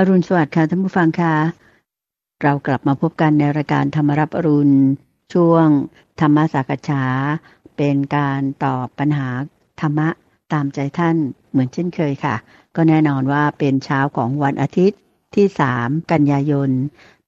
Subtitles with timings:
[0.00, 1.34] อรุณสวัสดิ์ค่ะท่านผู้ฟังค่ะ
[2.42, 4.74] เรากลับมาพบกันในรายการธรรมรับอรุณ
[5.34, 5.66] ช่วง
[6.20, 7.04] ธรรมสักษา
[7.76, 9.28] เป็นการตอบปัญหา
[9.80, 10.08] ธรรมะ
[10.52, 11.16] ตามใจท่าน
[11.50, 12.36] เหมือนเช่นเคยค่ะ
[12.76, 14.98] ก็แน่นอนว่าเป็นเช้าของวันอาทิตย์
[15.34, 15.46] ที่
[15.76, 16.70] 3 กันยายน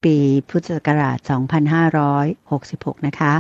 [0.05, 0.17] ปี
[0.49, 1.19] พุทธศักราช
[2.13, 3.33] 2566 นะคะ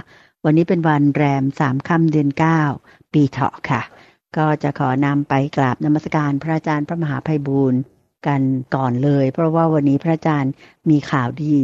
[0.44, 2.30] วันนี้เป็นวันแรม 3 ค่ำเดือน
[2.72, 3.82] 9 ปีเถาะค่ะ
[4.36, 7.80] ก็จะขอนำไปกราบนมัสการพระอาจารย์พระมหาภัยบูรณ์
[8.26, 8.40] กัน
[8.76, 10.52] ก่อนเลย เพราะว่าวันนี้พระอาจารย์
[10.90, 11.58] มีข่าวดี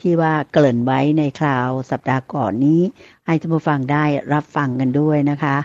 [0.00, 2.80] ที่ว่าเกริ่นไว้ในคราวสัปดาห์ก่อนนี้
[3.26, 5.56] ให้ท่านผู้ฟังได้รับฟังกันด้วยนะคะ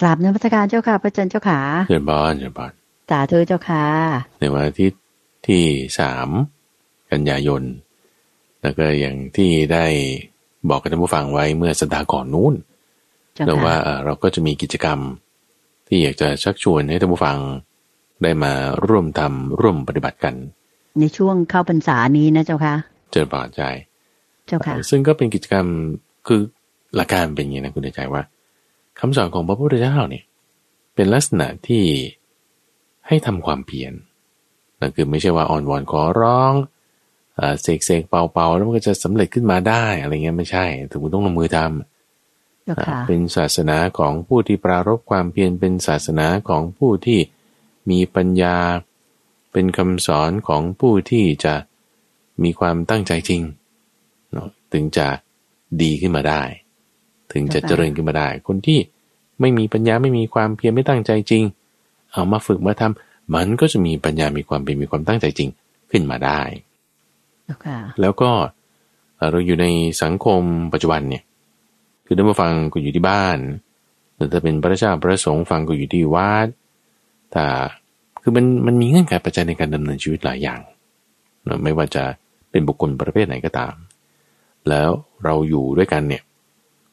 [0.00, 2.72] กราบนมัสการเจ้าค่ะพระอาจารย์เจ้าค่ะเชิญบานเชิญบาน
[3.10, 3.84] สาธุเจ้าค่ะ
[4.40, 5.00] ในวันอาทิตย์
[5.46, 5.64] ที่
[5.98, 6.28] สาม
[7.12, 7.62] กันยายน
[8.62, 9.86] แล้วก็อย่างที่ได้
[10.70, 12.54] บอกกับท่านผู้ฟังไว้เมื่อสัปดาห์ก่อนนู้น
[13.34, 14.98] เจ้าแล้วว่าค่ะเอ่อเราก็จะมีกิจกรรม
[15.88, 17.38] ที่อยากจะชักชวนให้ท่านผู้ฟัง
[18.22, 18.52] ได้มา
[18.86, 20.34] ร่วมทำร่วมปฏิบัติกัน
[21.00, 22.74] ในช่วงเข้าพรรษานี้นะเจ้าค่ะ
[23.10, 23.62] เจริญบานใจ
[24.46, 25.66] เจ้าค่ะ ซึ่งก็เป็นกิจกรรม
[26.26, 26.40] คือ
[26.96, 28.22] หลักการเป็นอย่างนี้นะคุณใจว่า
[28.98, 30.24] คำสอนของพระพุทธเจ้าเนี่ย
[30.94, 31.84] เป็นลักษณะที่
[33.06, 33.92] ให้ทำความเพียร
[34.80, 36.52] นั่นคือไม่ใช่ว่าอ่อนวอนขอร้อง
[37.36, 47.18] เอ่อเสกเสกเป่าเป่าแล้วมันก็จะสำเร็จขึ้นมาได้อะไรเงี้ยไม่ใช่ถึงคุณต้องลงมือทำเจ้าค่ะเป็นศาสนาของผู้ที่ปรารบความเพียรเป็นศาสนาของผู้ที่
[47.90, 48.56] มีปัญญา
[49.52, 51.54] เป็นคำสอนของผู้ที่จะ
[52.42, 53.42] มีความตั้งใจจริง
[54.32, 55.06] เนาะถึงจะ
[55.82, 56.42] ดีขึ้นมาได้
[57.32, 58.78] ถึงจะเจริญขึ้นมาได้ คนที่
[59.40, 61.42] ไม่มีปัญญาไม่มีความเพียรไม่ตั้งใจจริง
[62.12, 65.50] เอามาฝึกมาทำมันก็จะมีปัญญามีความเป็นมีความตั้งใจจริง
[65.90, 66.40] ขึ้นมาได้
[67.44, 68.30] เจ้าค่ะแล้วก็
[69.16, 69.66] เอ่อเราอยู่ใน
[70.02, 70.42] สังคม
[70.72, 71.22] ปัจจุบันเนี่ย
[72.06, 73.38] คือถ้ามาฟังก็อยู่ที่บ้าน
[74.14, 76.48] หรือถ้าเป็นพระเจ้าพระสงฆ์ฟังก็อยู่ที่วัด
[77.32, 77.46] แต่
[78.22, 80.60] คือมันมันมีเงื่อนไขปัจจัยในการดำเนินชีวิตหลายอย่าง
[81.44, 82.04] เนอะไม่ว่าจะ
[82.50, 83.74] เป็นบุคคลประเภทไหนก็ตาม
[84.68, 84.90] แล้ว
[85.24, 86.22] เราอยู่ด้วยกันเนี่ย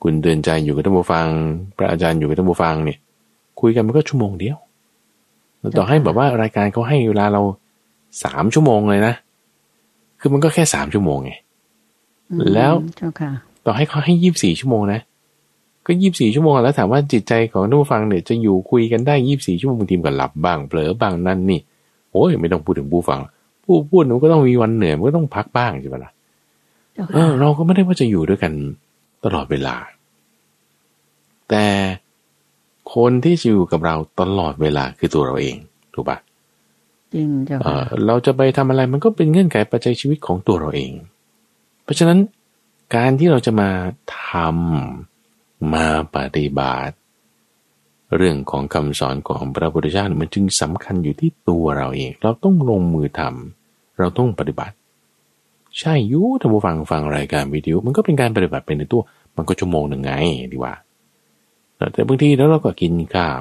[0.03, 1.27] คุณเดินใจอยู่กับท่านผู้ฟัง
[1.77, 2.97] พระอาจารย์อยู่กับท่านผู้ฟังเนี่ย
[3.61, 4.57] คุยกันมันก็ชั่วโมงเดียว
[5.59, 7.41] แล้วต่อให้แบบว่ารายการเขาให้เวลาเรา
[8.23, 9.13] สามชั่วโมงเลยนะ
[10.19, 11.31] คือมันก็แค่สามชั่วโมงไง
[12.31, 13.31] อืมแล้วเจ้าค่ะ
[13.65, 14.99] ต่อให้เขาให้ยี่บสี่ชั่วโมงนะ
[15.85, 21.59] ก็ยี่บสี่ชั่วโมงอะแล้วถามว่าจิตใจของท่านผู้ฟังเนี่ยจะอยู่คุยกันได้ยี่บสี่ชั่วโมงบางทีมันก็หลับบ้างเผลอบ้างนั่นนี่
[22.11, 23.19] โอ้ยไม่ต้องพูดถึงผู้ฟัง
[23.63, 26.11] ผู้พูดมันก็ต้องมีวันเหนื่อยมันก็ต้องพักบ้างใช่ไหมล่ะ
[26.93, 28.53] เจ้าเอค่ะอเราก็ไม่ได้ว่าจะอยู่ด้วยกัน
[29.25, 29.75] ตลอดเวลา
[31.49, 31.65] แต่
[32.93, 35.55] คนที่จะอยู่กับเราตลอดเวลาคือตัวเราเอง
[35.93, 36.17] ถูกปะ
[37.13, 40.91] จริงเจ้าเอ่ค่ะอเราจะไปทำอะไรมันก็เป็นเงื่อนไขปัจจัยชีวิตของตัวเราเอง
[41.83, 42.19] เพราะฉะนั้น
[42.95, 43.69] การที่เราจะมา
[44.19, 45.14] ทำ
[45.73, 46.95] มาปฏิบัติ
[48.15, 54.75] เรื่องของคำสอนของพระพุทธเจ้ามันจึงสำคัญอยู่ที่ตัวเราเอง เราต้องลงมือทำเราต้องปฏิบัติ
[55.79, 59.01] ใช่ยุท่านผู้ฟังฟังรายการวิทยุมันก็เป็นการปฏิบัติเป็นในตัว
[59.35, 60.11] มันก็ชั่วโมงหนึ่งไง
[60.51, 60.73] ดีว่า
[61.93, 63.39] แต่บางทีแล้วเราก็กินข้าว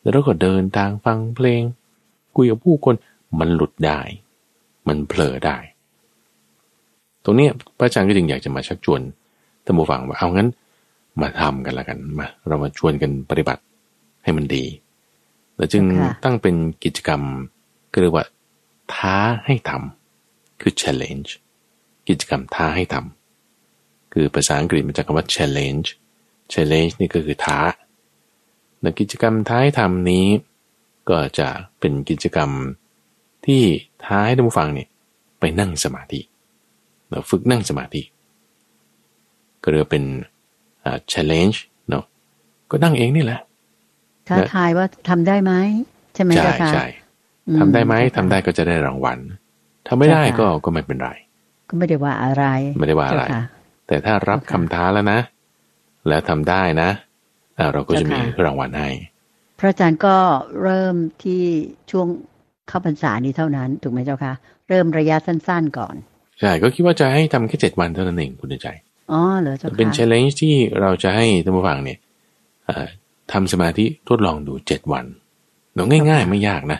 [0.00, 1.62] แล้วเราก็เดินทางฟังเพลง
[2.36, 2.94] คุยกับผู้คน
[3.38, 4.00] มันหลุดได้
[4.88, 5.56] มันเผลอได้
[7.24, 7.48] ตรงนี้
[7.78, 9.00] พระอาจารย์ก็จึงอยากจะมาชักชวน
[9.64, 10.48] ท่านผู้ฟังว่าเอางั้น
[11.20, 13.62] มาทำกันละกันมาเรามาชวนกันปฏิบัติ
[14.24, 14.64] ให้มันดี
[15.56, 15.84] แล้วจึง
[16.24, 16.54] ตั้งเป็น
[16.84, 17.22] กิจกรรม
[17.92, 18.26] ก็เรียกว่า
[18.94, 19.16] ท้า
[19.46, 21.30] ให้ทำคือ challenge
[22.08, 25.88] กิจกรรมท้าให้ทำคือภาษาอังกฤษมาจากคำว่า challenge
[26.52, 27.58] challenge นี่ก็คือท้า
[28.80, 30.26] ในกิจกรรมท้าให้ทำนี้
[31.08, 31.48] ก็จะ
[31.80, 32.50] เป็นกิจกรรม
[33.46, 33.62] ที่
[34.04, 34.88] ท้าให้ท่านผู้ฟังเนี่ย
[35.40, 36.20] ไปนั่งสมาธิ
[37.08, 38.02] เราฝึกนั่งสมาธิ
[39.62, 40.33] ก็เรียกว่าเป็นอ่า
[41.12, 41.56] challenge
[41.90, 42.04] เนาะ
[42.70, 43.40] ก็นั่งเองนี่แหละ
[44.28, 45.52] ท้าทายว่าทำได้ไหม
[46.14, 46.86] ใช่ไหมใช่เจ้าค่ะใช่
[47.48, 49.18] อืทำได้ไหมเจ้าค่ะทำได้ก็จะได้รางวัล
[49.86, 51.10] ทำไม่ได้ใช่ค่ะก็ก็ไม่เป็นไร
[51.68, 52.44] ก็ไม่ได้ว่าอะไร
[52.78, 53.42] ไม่ได้ว่าอะไรเจ้ค่ะ
[53.86, 55.20] แต่ถ้ารับเจ้าคำค่ะท้าแล้วนะ
[56.08, 56.90] แล้วทำได้นะ
[57.58, 58.88] อ่าเราก็จะมีเจ้าค่ะรางวัลให้
[59.58, 60.16] พระอาจารย์ก็
[60.62, 61.42] เริ่มที่
[61.90, 62.06] ช่วง
[62.68, 64.32] เข้าพรรษานี้เท่านั้น ถูกไหมเจ้าค่ะ
[64.68, 65.94] เริ่มระยะสั้น ๆก่อน
[66.40, 68.68] ใช่ ก็คิดว่าจะให้ทำแค่เจ็ดวันเท่านั้นเองคุณใจ
[69.12, 71.98] อ๋อเหรอเจ้าค่ะเป็น challenge ที่เราจะให้ท่านผู้ฟังเนี่ย
[73.32, 75.04] ทำสมาธิทดลองดูเจ็ดวัน
[75.74, 76.78] เนาะง่าย ๆ ไม่ยากนะ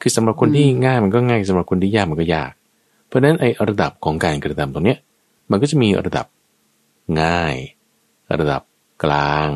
[0.00, 2.52] คือสำหรับคนที่ง่ายมันก็ง่ายสำหรับคนที่ยากมันก็ยาก
[3.06, 4.98] เพราะฉะนั้นไอ้ระดับของการกระทำตรงเนี้ย
[5.50, 6.26] มันก็จะมีระดับ
[7.22, 7.54] ง่าย
[8.40, 8.62] ระดับ
[9.04, 9.48] กลาง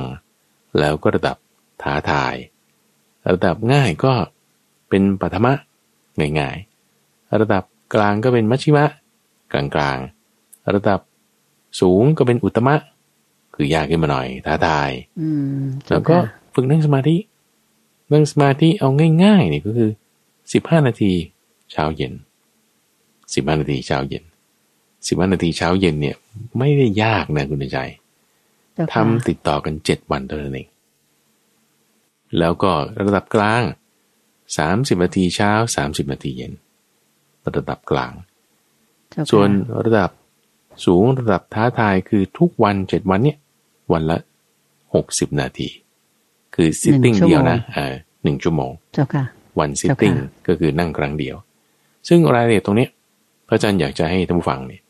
[0.78, 1.36] แล้วก็ระดับ
[1.82, 2.34] ท้าทาย
[3.32, 4.12] ระดับง่ายก็
[4.88, 5.52] เป็นปัทมะ
[6.38, 7.64] ง่ายๆ ระดับ
[7.94, 8.84] กลางก็เป็นมัชชิมะ
[9.52, 11.00] กลางๆ ระดับ
[11.80, 12.74] สูงก็เป็นอุตตมะ
[13.54, 14.90] คือยากขึ้นมาหน่อยท้าทาย
[15.20, 15.28] อื
[15.60, 16.22] มแล้เจ้าวก็ค่ะ
[16.54, 17.16] ฝึกนั่งสมาธิ
[18.12, 18.88] นั่งสมาธิเอา
[19.22, 19.90] ง่ายๆนี่ก็คือ
[20.52, 21.12] สิบห้านาที
[21.72, 22.12] เช้าเย็น
[23.34, 24.24] สิบห้านาทีเช้าเย็น
[25.08, 26.16] สิบห้านาทีเช้าเย็นเนี่ย
[26.58, 27.78] ไม่ได้ยากนะคุณใจ
[28.74, 30.68] เจ้าค่ะทำติดต่อกันเจ็ดวันเท่านั้นเอง
[32.38, 32.72] แล้วก็
[33.06, 33.62] ระดับกลาง
[34.58, 36.52] สามสิบนาทีเช้าสามสิบนาทีเย็น
[37.44, 38.12] ระดับกลาง
[39.10, 39.48] เจ้าค่ะส่วน
[39.84, 40.10] ระดับ
[40.84, 43.38] สูงระดับท้าทายคือทุกวันเจ็ดวันเนี่ย
[43.92, 44.18] วันละ
[44.94, 45.68] หกสิบนาที
[46.54, 47.94] คือ sitting เดียวนะเออ
[48.24, 49.24] หนึ่งชั่วโมงเจ้าค่ะ
[49.60, 51.36] one sitting เจ้าค่ะก็คือนั่งครั้งเดียว
[52.08, 52.90] ซึ่งรายละเอียดตรงเนี้ย
[53.46, 54.82] พระอาจารย์อยากจะให้ท่านผู้ฟังเนี่ย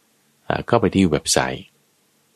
[0.49, 1.65] อ่าเข้าไปที่เว็บไซต์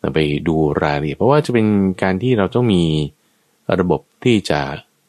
[0.01, 1.67] แล้วไปดูรายละเอียดเพราะว่าจะเป็น
[2.03, 2.85] การที่เราต้องมี
[3.81, 4.61] ระบบที่จะ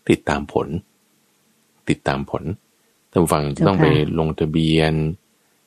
[0.10, 0.68] ติดตามผล
[1.90, 2.44] ติดตามผล
[3.12, 3.88] ท่านผู้ฟังจะต้องไป
[4.20, 4.94] ลงทะเบียน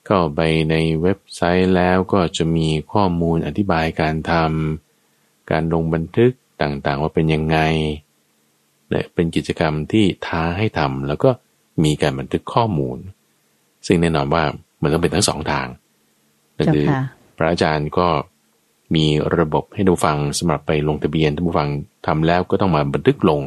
[0.06, 0.40] เข้าไป
[0.70, 7.58] ในเว็บไซต์แล้วก็จะมีข้อมูลอธิบายการทำการลงบันทึกต่างๆ ว่าเป็นยังไง
[8.90, 11.30] เนี่ยเป็นกิจกรรมที่ท้าให้ทำแล้วก็
[11.84, 12.98] มีการบันทึกข้อมูล
[13.86, 14.44] ซึ่งแน่นอนว่า
[14.82, 15.66] มันต้องเป็นทั้งสองทาง
[16.56, 17.02] นั่นเจ้าคือค่ะ
[17.36, 18.08] พระอาจารย์ก็
[18.94, 19.06] มี
[19.38, 21.68] ระบบให้ดูฟังสำหรับไปลงทะเบียนท่านผู้ฟัง
[22.06, 23.40] ทำแล้วก็ต้องมาบันทึกลง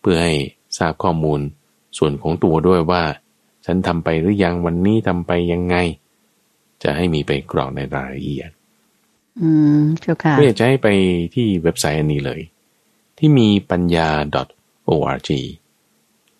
[0.00, 0.34] เพื่อให้
[0.78, 1.40] ทราบข้อมูล
[1.98, 3.02] ส่วนของตัวด้วยว่า
[3.70, 5.76] ฉันทำไปหรือยังวันนี้ทำไปยังไง
[6.82, 8.50] จะให้มีไปกรอกในรายละเอียด
[9.42, 10.88] อืมเจ้าค่ะก็อยากจะให้ไป
[11.34, 12.40] ที่เว็บไซต์อันนี้เลย
[13.18, 14.08] ที่มีปัญญา
[14.88, 15.30] .org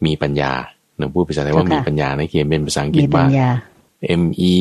[0.07, 0.53] มีปัญญา
[0.97, 3.51] หนูพูดภาษาไทยว่าเจ้าค่ะมีปัญญานะเขียนเป็นภาษาอังกฤมีษปัว่าญญา
[4.23, 4.57] M E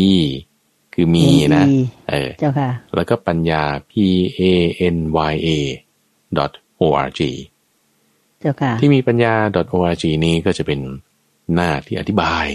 [0.93, 1.79] คือมีนะมี
[2.09, 3.93] เออเจ้าค่ะ แล้วก็ปัญญา P
[4.39, 4.41] A
[4.95, 4.97] N
[5.31, 5.49] Y A
[6.81, 7.21] org
[8.39, 9.33] เจ้าค่ะ ที่มีปัญญา
[9.73, 10.79] org นี้ก็จะเป็น
[11.55, 12.45] หน้าที่อธิบาย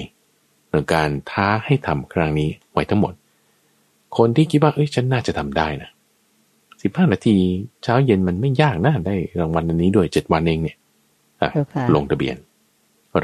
[0.68, 3.12] เรื่องการท้าให้ทำครั้งนี้ไว้ทั้งหมด
[4.16, 5.90] คนที่คิดว่าเอ้ยฉันน่าจะทำได้นะ
[6.82, 7.36] สิบห้านาที
[7.82, 10.76] เช้าเย็นมันไม่ยากนะได้รางวัลอันนี้ด้วยเจ็ดวันเองเนี่ย
[11.40, 12.36] อะเจ้าค่ะลงทะเบียน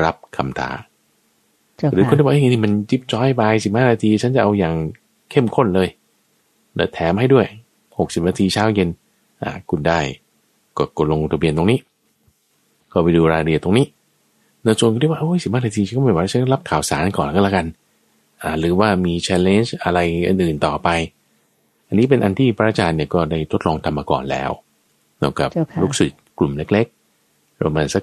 [0.02, 0.70] รับคำท้า
[1.76, 4.75] เจ้าหรือคนค่ะที่บอกเฮ้ยนี่มันจิ๊บจ้อยไปสิบห้านาทีฉันจะเอาอย่าง
[5.31, 5.88] เข้มข้นเลย
[6.75, 7.46] แล้วแถมให้ด้วย
[7.99, 8.88] หกสิบนาทีเช้าเย็น
[9.43, 9.99] อ่าคุณได้
[10.78, 11.78] กดกดลงทะเบียนตรงนี้
[12.93, 13.87] ก็ไปดูรายละเอียดตรงนี้
[14.64, 17.66] แล้วจนก็ได้ว่าโอ้ยสิบห้านาทีฉันก็ไม่ไหวฉันรับข่าวสารก่อนก็แล้วกัน
[18.42, 19.98] อ่า หรือว่ามี challenge อะไร
[20.28, 20.88] อื่นๆต่อไป
[21.88, 24.50] อันนี้เป็นอันที่พระอาจารย์เนี่ยก็ได้ทดลองทำมาก่อนแล้ว
[25.20, 28.02] แล้วกับเจ้าค่ะลูกศิษย์กลุ่มเล็กๆประมาณสัก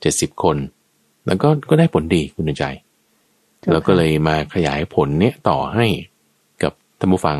[0.00, 0.56] เจ็ดสิบคน
[1.26, 2.64] แล้วก็ก็ได้ผลดีคุณใจ
[3.62, 5.86] จ้าแล้วก็ค่ะเลยมาขยายผลเนี้ยต่อให้
[6.62, 7.38] กับท่านผู้ฟัง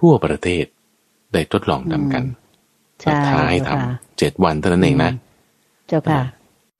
[0.00, 0.64] ทั่วประเทศ
[1.32, 2.24] ได้ทดลองทำกัน
[3.00, 5.10] ใช่ท้าให้เจ้าทำค่ะเจ็ดวันเท่านั้นเองนะ
[5.88, 6.20] เจ้าค่ะ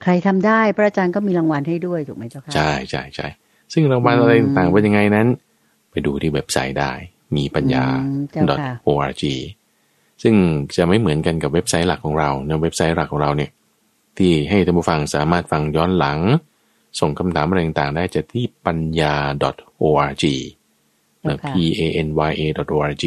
[0.02, 3.28] ใครทำได้พระอาจารย์ก็มีรางวัลให้ด้วยถูกไหมเจ้าค่ะใช่ใช่ใช่
[3.72, 5.26] ซึ่งรางวัลอืมอะไรต่างๆเป็นยังไงนั้น
[5.90, 6.92] ไปดูที่เว็บไซต์ได้
[7.36, 9.24] มีปัญญาอืมเจ้าค่ะ .org
[10.22, 10.34] ซึ่ง
[10.76, 13.50] จะไม่เหมือนกันกับเว็บไซต์หลักของเราในเว็บไซต์หลักของเราเนี่ย
[14.18, 16.18] ที่ให้ท่านผู้ฟังสามารถฟังย้อนหลัง
[17.00, 19.14] ส่งคำถามอะไรต่างๆ ได้จะที่ปัญญา
[19.82, 20.24] .org
[21.20, 22.42] เจ้า p ค่ะ a n y a
[22.78, 23.04] .org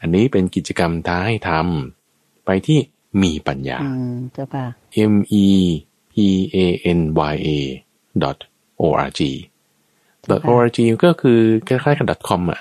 [0.00, 2.78] อันนี้เป็นกิจกรรมท้าให้ทำไปที่
[3.22, 4.66] มีปัญญาอืมเจ้าค่ะ
[5.12, 5.14] m
[5.44, 5.46] e
[6.18, 6.20] p
[6.54, 6.58] a
[6.98, 7.00] n
[7.32, 7.48] y a
[8.82, 9.20] org
[10.50, 12.60] org ก็คือคล้ายๆกับ .com อะ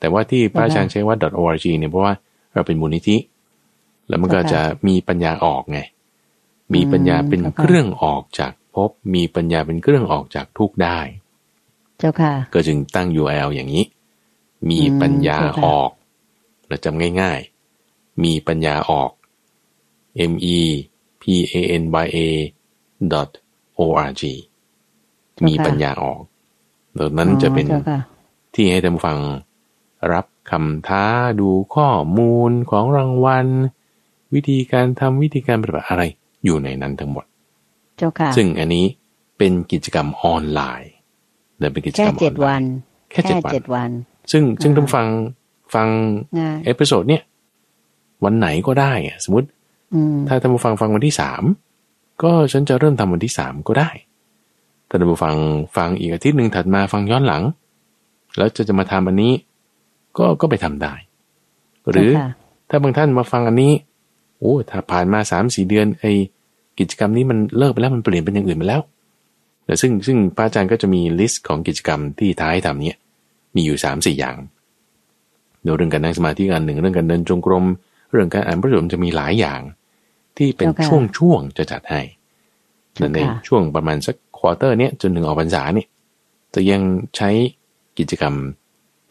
[0.00, 2.14] แต่ว่าที่พระอาจารย์ใช้ว่า org เนี่ยเพราะว่า
[2.54, 3.16] เราเป็นมูลนิธิ
[4.08, 5.80] แล้วมันก็จะมีปัญญาออกไง
[6.74, 10.98] มีปัญญาเป็นเครื่องออกจากภพ มีปัญญาเป็นเครื่องออกจากทุกข์ได้
[11.98, 13.84] เจ้าค่ะ ก็จึงตั้ง URL อย่างนี้
[14.70, 15.90] มีปัญญาเจ้าค่ะออก
[16.68, 19.10] เราจำง่ายๆ มีปัญญาออก
[20.30, 20.58] m e
[21.22, 22.18] p a n y a
[23.12, 23.30] dot
[23.78, 24.22] o r g
[25.46, 26.20] มีปัญญาออก
[26.98, 28.00] ดังนั้นจะเป็นอ๋อจ้าค่ะ
[28.54, 29.18] ที่ให้ท่านผู้ฟัง
[30.12, 31.04] รับคำท้า
[31.40, 31.88] ดูข้อ
[32.18, 33.46] มูลของรางวัล
[34.34, 36.02] วิธีการทำวิธีการปฏิบัติอะไร
[36.44, 37.24] อยู่ในนั้นทั้งหมด
[37.96, 38.84] เจ้าค่ะ ซึ่งอันนี้
[39.38, 40.92] เป็นกิจกรรมออนไลน์
[41.58, 42.72] เดินเป็นกิจแค่กรรมอเจ็อดนไลวันน์
[43.10, 43.90] แค่เจ็ดวันเจ็ดวัน
[44.32, 45.06] ซึ่งซึ่งอ่าท่านฟัง
[45.74, 45.88] ฟัง
[46.40, 47.22] ง่ายเอพิโซดเนี่ย
[48.24, 49.48] วันไหนก็ได้อะสมมติ
[49.94, 51.42] อืมถ้าท่านผู้ฟังฟังวันที่สาม
[52.22, 53.90] ก็ฉันจะเริ่มทำวันที่สามก็ได้
[54.88, 55.36] ถ้าท่านผู้ฟัง
[55.76, 57.42] ฟังอีกอาทิตย์หนึ่งถัดมาฟังย้อนหลัง
[58.36, 59.32] แล้วจะจะมาทำอันนี้
[60.18, 60.94] ก็ก็ไปทำได้
[61.90, 62.30] หรือเจ้าค่ะ
[62.70, 63.72] ถ้าบางท่านมาฟังอันนี้
[64.40, 66.04] โอ้ถ้าผ่านมาสามสี่เดือนไอ
[66.78, 68.80] กิจกรรมนี้มันเลิกไปแล้วมันเปลี่ยนเป็นอย่างอื่นไปแล้ว
[69.64, 72.98] แต่ซึ่งซึ่งพระอาจารย์ก็จะมีลิสต์ของกิจกรรมที่ท้ายทำเนี้ย
[73.54, 74.36] มีอยู่สามสี่อย่าง
[75.62, 77.64] เดี๋ยวเรื่องการนั่งสมาธิอันหนึ่งเรื่องการเดินจงกรม
[78.12, 79.60] เรื่องการอ่านพระสูตรจะมีหลายอย่าง
[80.36, 82.00] ที่เป็นเจ้าค่ะช่วงช่วงๆจะจัดให้
[82.94, 85.88] เจ้าค่ะในช่วงประมาณสัก quarter เนี้ยจนถึงออกพรรษาเนี่ย
[86.54, 86.82] จะยัง
[87.16, 87.30] ใช้
[87.98, 88.34] กิจกรรม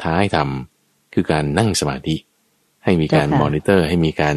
[0.03, 2.15] ท้ายทำคือการนั่งสมาธิ
[2.83, 4.35] ให้มีการเจ้าค่ะมอนิเตอร์ ให้มีการ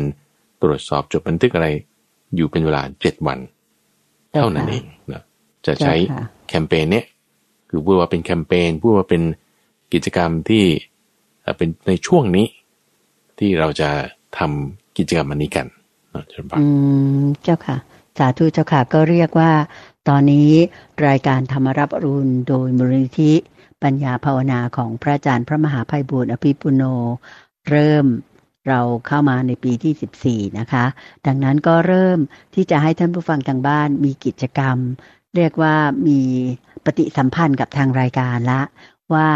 [0.62, 1.68] ตรวจสอบจดบันทึกอะไร
[2.36, 3.38] อยู่เป็นเวลาเจ็ดวัน
[4.32, 5.22] เท่านั้นเองนะ
[5.66, 7.06] จะใช้เจ้าค่ะแคมเปญเนี้ย
[7.68, 9.22] คือพูดว่าเป็นแคมเปญพูดว่าเป็น
[9.92, 10.64] กิจกรรมที่
[11.56, 12.46] เป็นในช่วงนี้
[13.38, 13.90] ที่เราจะ
[14.38, 15.77] ทำกิจกรรมอันนี้กันเจ้าค่ะ
[16.58, 16.64] อื
[17.20, 17.76] มเจ้าค่ะ
[18.18, 19.52] สาธุเจ้าค่ะ ก็เรียกว่า
[20.08, 20.50] ตอนนี้
[21.06, 23.32] รายการธรรมรับรุณโดยมูลนิธิ
[23.82, 26.82] ปัญญาภาวนาของพระอาจารย์พระมหาภัยบุญอภิปุโน
[27.70, 28.06] เริ่ม
[28.68, 30.84] เราเข้ามาในปีที่ 14 นะคะ
[31.26, 32.18] ดังนั้นก็เริ่ม
[32.54, 34.76] ที่จะให้ท่านผู้ฟังทางบ้านมีกิจกรรม
[35.36, 35.74] เรียกว่า
[36.06, 36.20] มี
[36.84, 38.62] ปฏิสัมพันธ์กับทางรายการละ
[39.14, 39.28] ว่า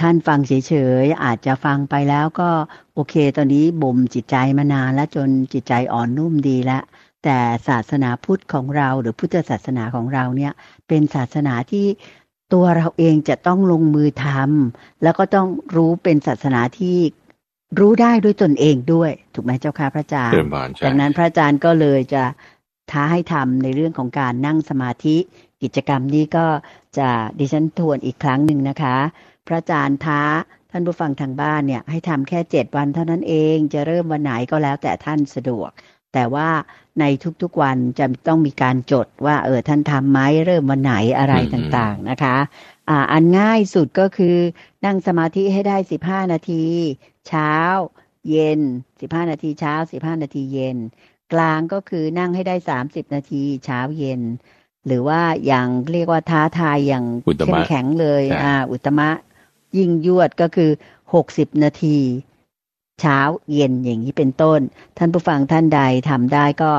[0.00, 2.50] ท่านฟังเฉยๆอาจจะฟังไปแล้วก็
[2.94, 6.82] โอเค ตอนนี้บ่มจิตใจมานานแล้วจนจิตใจอ่อนนุ่มดีแล้ว
[7.24, 7.38] แต่
[7.68, 10.52] ศาสนาพุทธของเรา หรือพุทธศาสนาของเราเนี่ย
[10.88, 11.86] เป็นศาสนาที่
[12.52, 16.98] ตัวเราเองจะต้องลงมือทำแล้วก็ต้องรู้เป็นศาสนาที่
[17.78, 20.34] รู้ได้ด้วยตนเองด้วย ถูกไหมเจ้าค่ะพระอาจารย์
[20.84, 22.22] ดังนั้นพระอาจารย์ก็เลยจะ
[22.90, 25.16] ท้าให้ทำในเรื่องของการนั่งสมาธิ
[25.62, 26.46] กิจกรรมนี้ก็
[26.98, 28.96] จะดิฉันทวนอีกครั้งหนึ่งนะคะ
[29.46, 30.22] พระอาจารย์ท้า
[30.70, 35.70] ท่านผู้ฟังทางบ้านเนี่ยให้ทำแค่เจ็ดวันเท่านั้นเองจะเริ่มวันไหนก็แล้วแต่ท่านสะดวก
[36.12, 36.48] แต่ว่า
[37.00, 37.04] ใน
[37.42, 42.36] ทุกๆวันจะต้องมีการจดว่า เออท่านทำไหมเริ่มวันไหนอะไรต่างๆนะคะ
[42.88, 44.36] อ่าอันง่ายสุดก็คือ
[44.84, 46.64] นั่งสมาธิให้ได้สิบห้านาที
[47.28, 47.54] เช้า
[48.30, 48.60] เย็น
[49.00, 50.76] สิบห้านาทีเช้าสิบห้านาทีเย็น
[51.32, 54.22] กลางก็คือนั่งให้ได้สามสิบนาทีเช้าเย็น
[54.86, 57.04] หรือว่าอย่างเรียกว่าท้าทายอย่าง
[57.38, 59.08] เข้มแข็งเลยอ่าอุตมะ
[59.76, 60.70] ยิ่งยวดก็คือ
[61.14, 61.98] หกสิบนาที
[63.00, 63.18] เช้า
[63.52, 64.60] เย็นอย่างนี้เป็นต้น
[64.98, 65.80] ท่านผู้ฟังท่านใด
[66.10, 66.72] ทำได้ก็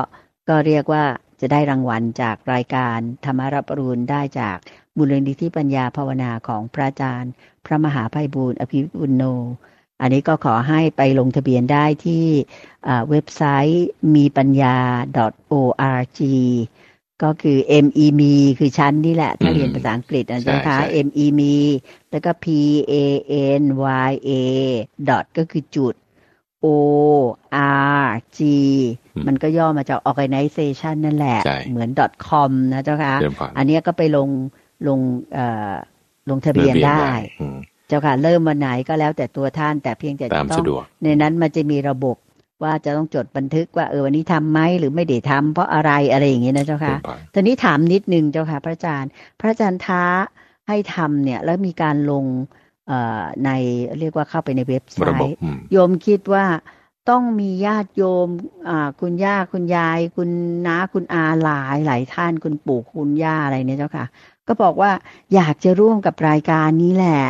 [0.48, 1.04] ก็เรียกว่า
[1.40, 4.56] จะได้รางวัลจากรายการธรรมรับรูนได้จาก
[4.96, 7.32] บุรณิธิปัญญาภาวนาของพระอาจารย์
[7.66, 9.24] พระมหาภัยบูรณ์อภิบุญโน
[10.00, 12.26] อันนี้ก็ขอให้ไปลงทะเบียนได้ที่
[13.10, 14.76] เว็บไซต์มีปัญญา
[15.52, 16.20] .org
[17.22, 18.20] ก็คือ MEM
[18.58, 21.40] คือชั้นนี่แหละ ถ้าเรียนภาษาอังกฤษนะคะ MEM
[22.10, 22.46] แล้วก็ P
[22.92, 22.94] A
[23.60, 23.62] N
[24.08, 24.30] Y A
[25.08, 25.94] dot ก็คือจุด
[26.64, 26.66] O
[28.00, 28.06] R
[28.36, 28.38] G
[29.26, 31.38] มันก็ย่อมาจาก organization นั่นแหละ
[31.70, 31.90] เหมือน
[32.28, 33.14] .com นะเจ้าค่ะ
[33.56, 34.28] อันนี้ก็ไปลง
[34.88, 35.00] ลง
[36.30, 37.06] ลงทะเบียนได้
[37.88, 40.64] เจ้าค่ะ เริ่มวันไหนก็แล้วแต่ตัวท่านแต่เพียงแต่ต้อง
[41.02, 42.16] ในนั้นมันจะมีระบบ
[42.62, 46.96] ว่าจะต้องจดบันทึกว่าเออวันนี้ทำไหมหรือไม่ได้ทำเพราะอะไรอะไรอย่างเงี้ยนะเจ้าค่ะ
[47.34, 49.10] ตอนนี้ถามนิดนึงเจ้าค่ะ พระอาจารย์
[49.40, 50.04] พระอาจารย์ท้า
[50.68, 52.24] ให้ทำเนี่ย แล้วมีการลง
[53.44, 53.50] ใน
[53.98, 55.36] เรียกว่าเข้าไปในเว็บไซต์
[55.72, 56.46] โยมคิดว่า
[57.10, 58.28] ต้องมีญาติโยม
[59.00, 60.30] คุณย่าคุณยาย คุณ
[60.66, 64.06] น้าคุณอาหลายหลายท่านคุณปู่คุณย่าอะไรเนี่ยเจ้าค่ะ
[64.48, 64.90] ก็บอกว่า
[65.34, 67.20] อยากจะร่วมกับรายการนี้แหละ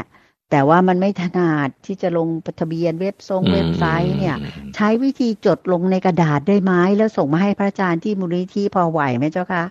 [0.50, 2.28] แต่ว่ามันไม่ถนัดที่จะลง
[2.60, 4.36] ทะเบียนเว็บทรงเว็บไซต์เนี่ย
[4.74, 9.64] ใช้วิธีจดลงในกระดาษได้ไหมแล้วส่งมาให้พระอาจารย์ที่มูลนิธิพอไหวไหมเจ้าคะ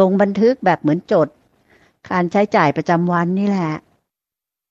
[0.00, 1.28] ลงบันทึกแบบเหมือนจด
[2.10, 3.74] การใช้จ่ายประจำวันนี่แหละ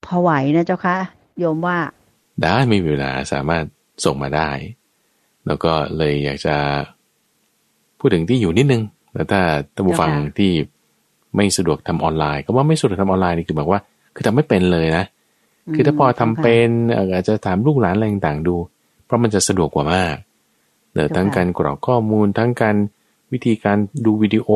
[0.06, 0.98] พอไหวนะเจ้าคะ
[1.40, 1.78] โยมว่า
[2.42, 3.64] ได้มีเวลาสามารถ
[4.06, 4.50] ส่งมาได้
[5.48, 6.56] แล้วก็เลยอยากจะ
[8.00, 9.42] พูดถึงที่อยู่นิดนึงแล้วถ้า
[9.76, 10.52] ท่านผู้ฟังที่
[11.36, 13.80] ไม่สะดวกทำออนไลน์ ก็ว่าไม่สะดวกทำออนไลน์นี่คือแบบว่า
[14.16, 15.06] คือทำไม่เป็นเลยนะ
[15.74, 16.70] คือถ้าพอทำเป็น
[17.14, 18.56] อาจจะถามลูกหลานอะไรต่างๆดู
[19.06, 20.16] เพราะมันจะสะดวกกว่ามาก
[20.94, 22.76] เดี๋ยวทั้งการกรอกข้อมูลทั้งการ
[23.32, 24.50] วิธีการดูวิดีโอ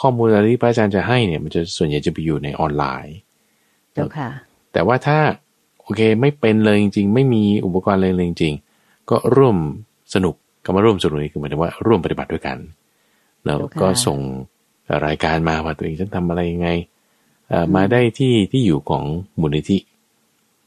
[0.00, 3.16] ข้อมูลอะไรที่พระอาจารย์จะให้เนี่ย มันจะส่วนใหญ่จะไปอยู่ในออนไลน์
[3.92, 4.28] เจ้าค่ะ
[4.72, 5.18] แต่ว่าถ้า
[5.82, 9.56] โอเคไม่เป็นเลยจริง ๆ ไม่มีอุปกรณ์เลยจริง ๆ ก็ร่วม
[10.14, 10.34] สนุก
[10.64, 12.58] ก็มาร่วมสนุกนี่คือหมายถึงว่าร่วมปฏิบัติด้วยกัน
[13.46, 14.18] แล้วก็ส่ง
[15.06, 16.68] รายการมาว่าตัวเองจะทำอะไรยังไง
[17.74, 19.04] มาได้ที่ที่อยู่ของ
[19.40, 19.78] มูลนิธิ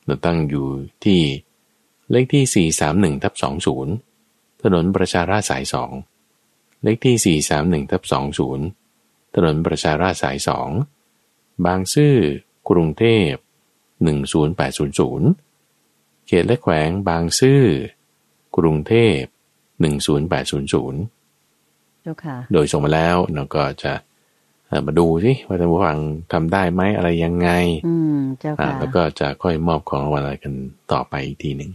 [0.06, 0.67] เราตั้งอยู่
[1.06, 1.22] ที่
[2.12, 3.34] เลขที่ 431ทับ
[3.98, 5.63] 20 ถนนประชาราษสาย
[6.24, 7.41] 2 เลขที่
[7.84, 8.03] 431ทับ
[8.70, 10.38] 20 ถนนประชาราษสาย
[11.01, 12.15] 2 บางซื่อ
[12.70, 13.32] กรุงเทพ
[14.15, 17.63] 10800 เขตและแขวงบางซื่อ
[18.58, 19.34] กรุงเทพ 10800
[22.53, 23.94] โดยส่งมาแล้วเราก็จะ
[24.86, 25.98] มาดูสิว่าท่านผู้ฟัง
[26.34, 27.50] ทำได้ไหมอะไรยังไง
[27.88, 30.54] อืมเจ้าค่ะแล้วก็จะค่อยมอบของรางวัลอะไรกัน
[30.92, 31.72] ต่อไปอีกทีหนึ่ง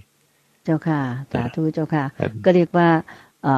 [0.65, 2.05] เจ้าค่ะสาธุเจ้าค่ะ
[2.45, 2.89] ก็เรียกว่า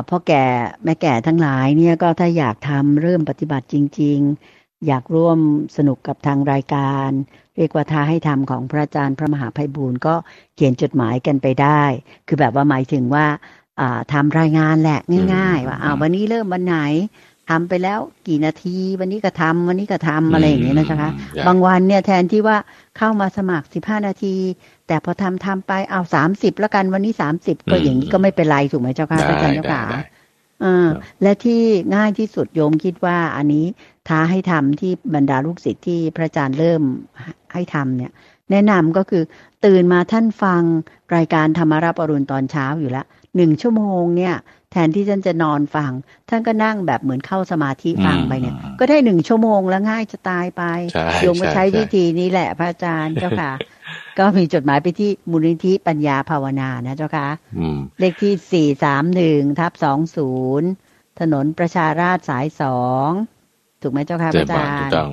[0.09, 0.45] พ่อแก่
[0.85, 4.19] แม่แก่ทั้งหลายเนี่ยก็ถ้าอยากทำเริ่มปฏิบัติจริง
[4.53, 5.38] ๆ อยากร่วม
[5.76, 7.11] สนุกกับทางรายการ
[7.57, 10.14] เรียกว่าท้าให้ทำของพระอาจารย์พระมหาภัยบูรณ์ก็
[10.55, 11.83] เขียนจดหมายกันไปได้
[12.26, 13.26] คือแบบว่าหมายถึงว่า
[14.12, 15.00] ทำรายงานแหละ
[15.35, 16.79] ง่าย ๆ ว่าวันนี้เริ่มวันไหน
[17.50, 21.10] ทำไปแล้วกี่นาที วันนี้ก็ทำวันนี้ก็ทำอะไรอย่างเงี้ยนะคะ
[21.46, 22.56] บางวันเนี่ยแทนที่ว่า
[22.98, 24.34] เข้ามาสมัครสิบห้านาที
[24.86, 29.82] แต่พอทำทำไปเอาสามสิบแล้วกันวันนี้สามสิบก็อย่างนี้ก็ไม่เป็นไรถูกไหมเจ้าค่ะอาจารย์เจ้าค่ะ
[31.22, 31.62] และที่
[31.96, 33.64] ง่ายที่สุดโยมคิดว่าอันนี้
[34.08, 36.82] ท้าให้ทำที่บรรดาลูกศิษย์ที่พระอาจารย์เริ่ม
[37.52, 38.12] ให้ทำเนี่ย
[38.50, 39.22] แนะนำก็คือ
[39.64, 40.62] ตื่นมาท่านฟัง
[41.16, 44.34] รายการธรรมรับอรุณตอนเช้าอยู่แล้วหนึ่งชั่วโมงเนี่ย
[44.76, 45.90] แทนที่ท่านจะนอนฟัง
[46.28, 50.62] ท่านก็นั่งแบบเหมือนเข้าสมาธิฟังไปเนี่ย ก็ได้หนึ่งชั่วโมงแล้วง่ายจะตายไป
[50.93, 53.52] ใช่โยมก็ใช้วิธีนี้แหละพระอาจารย์เจ้าค่ะ
[54.19, 57.28] ก็มีจดหมายไปที่มูลนิธิปัญญาภาวนานะเจ้าค่ะ
[57.59, 60.69] อืมเลขที่สี่สามหนึ่งทับสองศูนย์
[61.21, 63.09] ถนนประชาราษฎร์สายสอง
[63.83, 65.11] ถูกไหมเจ้าค่ะพเจอระอาบาจางรถูกย์ต้อง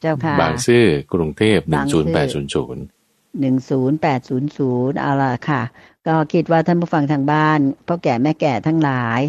[0.00, 2.82] เจ้าค่ะ บางซื่อกรุงเทพหนึ่บางงศูซื่นย์อแปดศูนย์ศูนย์
[3.40, 5.62] หนึ่งศูนย์แปดศูนย์ศูนย์เอาล่ะค่ะ
[6.06, 9.20] ก็คิดว่าท่านผู้ฟังทางบ้านพ่อแก่แม่แก่ทั้งหลาย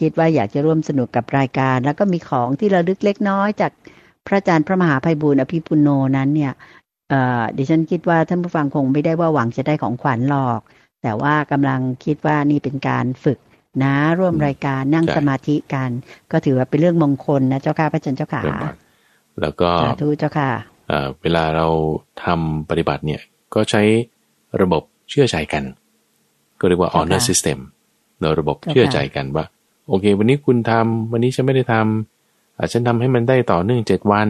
[0.00, 3.72] คิดว่าอยากจะร่วมสนุกกับรายการ แล้วก็มีของที่ระลึกเล็กน้อยจาก
[4.26, 6.52] พระอาจารย์พระมหาภัยบูร์อภิปุโนนั้นเนี่ย
[7.08, 10.60] เอ่อดิฉันคิดว่าท่านผู้ฟังคงไม่ได้ว่าหวังจะได้ของขวัญหรอก
[11.02, 13.38] แต่ว่ากำลังคิดว่านี่เป็นการฝึก
[13.82, 15.90] นะร่วมรายการนั่งสมาธิกัน
[16.32, 18.76] ก็ถือว่าเป็นเรื่องมงคลนะเจ้าค่ะพระอาจารย์เจ้าค่ะเจอบาง
[19.40, 20.50] แล้วก็สาธุเจ้าค่ะ
[20.88, 21.66] เอ่อเวลาเรา
[22.24, 23.20] ทำปฏิบัติเนี่ย
[23.54, 23.82] ก็ใช้
[24.60, 25.62] ระบบเชื่อใจกัน
[26.60, 27.58] ก็เรียกว่าเจ้าค่ะ honor system
[28.20, 29.44] เราระบบเจ้าค่ะเชื่อใจกันว่า
[29.88, 34.28] โอเค วันนี้คุณทำวันนี้ฉันไม่ได้ทำอะฉันทำให้มันได้ต่อเนื่องเจ็ดวัน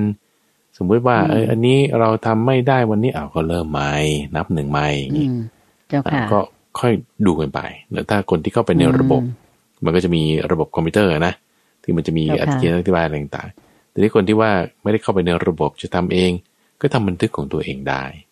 [0.79, 3.91] สมมุติว่า เอออันนี้เราทำไม่ได้วันนี้อ้าวก็เริ่มใหม่
[4.37, 5.37] นับหนึ่งใหม่อย่างอืงี้ม
[5.89, 6.41] เจ้าอะค่ะก็
[6.81, 6.93] ค่อย
[7.27, 7.61] ดูกันไป
[7.93, 11.33] แล้วถ้าคนที่เข้าไปในระบบอืมมันก็จะมีระบบคอมพิวเตอร์นะ
[11.83, 14.51] ที่มันจะมีเจ้าอค่ะธิบายอธิบายอะไรต่างๆแต่ที่คนที่ว่า
[14.83, 16.31] ไม่ได้เข้าไปในระบบจะทำเอง
[16.81, 18.30] ก็ทำบันทึกของตัวเองได้อืม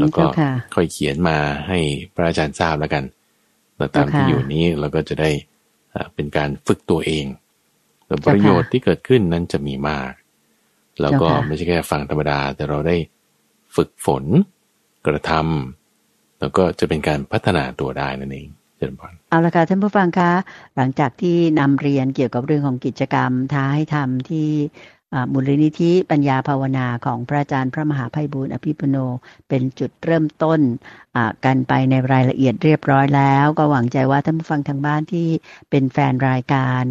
[0.00, 1.36] แล้วก็เจ้าค่ะค่อยเขียนมา
[1.68, 1.78] ให้
[2.14, 3.04] พระอาจารย์ทราบแล้วกัน
[3.76, 5.30] แล้วตามเจ้าค่ะที่อยู่นี้เราก็จะได้
[5.94, 7.24] อ่าเป็นการฝึกตัวเอง
[8.06, 10.12] แต่เจ้าค่ะประโยชน์ที่เกิดขึ้นนั้นจะมีมาก
[11.00, 12.96] แล้วก็เจ้าค่ะไม่ใช่แค่ฟังธรรมดา แต่เราได้
[13.76, 14.24] ฝึกฝน
[15.06, 20.32] กระทำแล้วก็จะเป็นการพัฒนาตัวได้นั่นเองเจริญพรเอาละค่ะท่านผู้ฟังคะ
[20.76, 24.95] หลังจากที่นำเรียนเกี่ยวกับเรื่องของกิจกรรมท้าให้ทำที่อ่า
[25.32, 28.96] มูลนิธิปัญญาภาวนาของพระอาจารย์พระมหาภัยบูร์อภิปุโน
[29.48, 30.60] เป็นจุดเริ่มต้น
[31.44, 35.28] กันไปในรายละเอียดเรียบร้อยแล้ว ก็หวังใจว่าท่านผู้ฟังทางบ้านที่
[35.70, 36.84] เป็นแฟนรายการ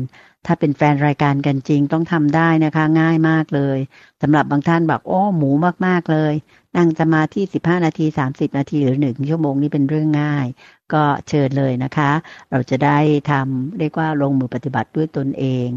[0.46, 3.78] ถ้าเป็นแฟนรายการกันจริงต้องทำได้นะคะง่ายมากเลย
[4.22, 5.52] สำหรับบางท่านบอกโอ้หมู
[5.86, 6.34] มากๆเลย
[6.78, 10.46] นั่งสมาธิ15 นาที 30 นาทีหรือหนึ่งชั่วโมงนี่เป็นเรื่องง่าย
[10.94, 12.12] ก็เชิญเลยนะคะ
[12.52, 12.98] เราจะได้
[13.32, 15.68] ทำเรียกว่าลงมือปฏิบัติด้วยตนเอง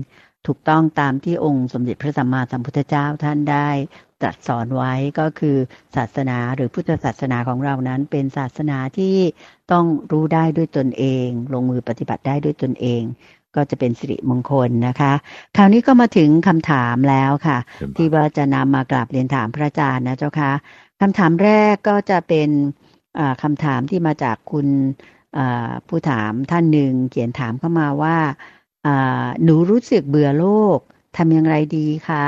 [0.47, 3.69] ถูกต้องตามที่องค์สมเด็จพระสัมมาสัมพุทธเจ้าท่านได้
[4.21, 5.57] ตรัสสอนไว้ก็คือ
[5.97, 9.17] ศาสนาหรือพุทธศาสนาของเรานั้น เป็นศาสนาที่
[9.73, 13.03] ต้องรู้ได้ด้วยตนเอง ลงมือปฏิบัติได้ด้วยตนเอง
[13.57, 15.13] ก็จะเป็นสิริมงคลนะคะ
[15.57, 17.59] คราวนี้ก็มาถึงคำถามแล้วค่ะ
[17.97, 20.53] ที่ว่าจะนำมากราบเรียนถามพระอาจารย์นะเจ้าค่ะ
[21.01, 22.49] คำถามแรกก็จะเป็น
[23.19, 24.67] อ่าคำถามที่มาจากคุณ
[25.89, 28.17] ผู้ถามท่านหนึ่งเขียนถามเข้ามาว่า
[29.45, 30.47] หนูรู้สึกเบื่อโล
[30.77, 30.79] ก
[31.17, 32.27] ทำอย่างไรดีคะ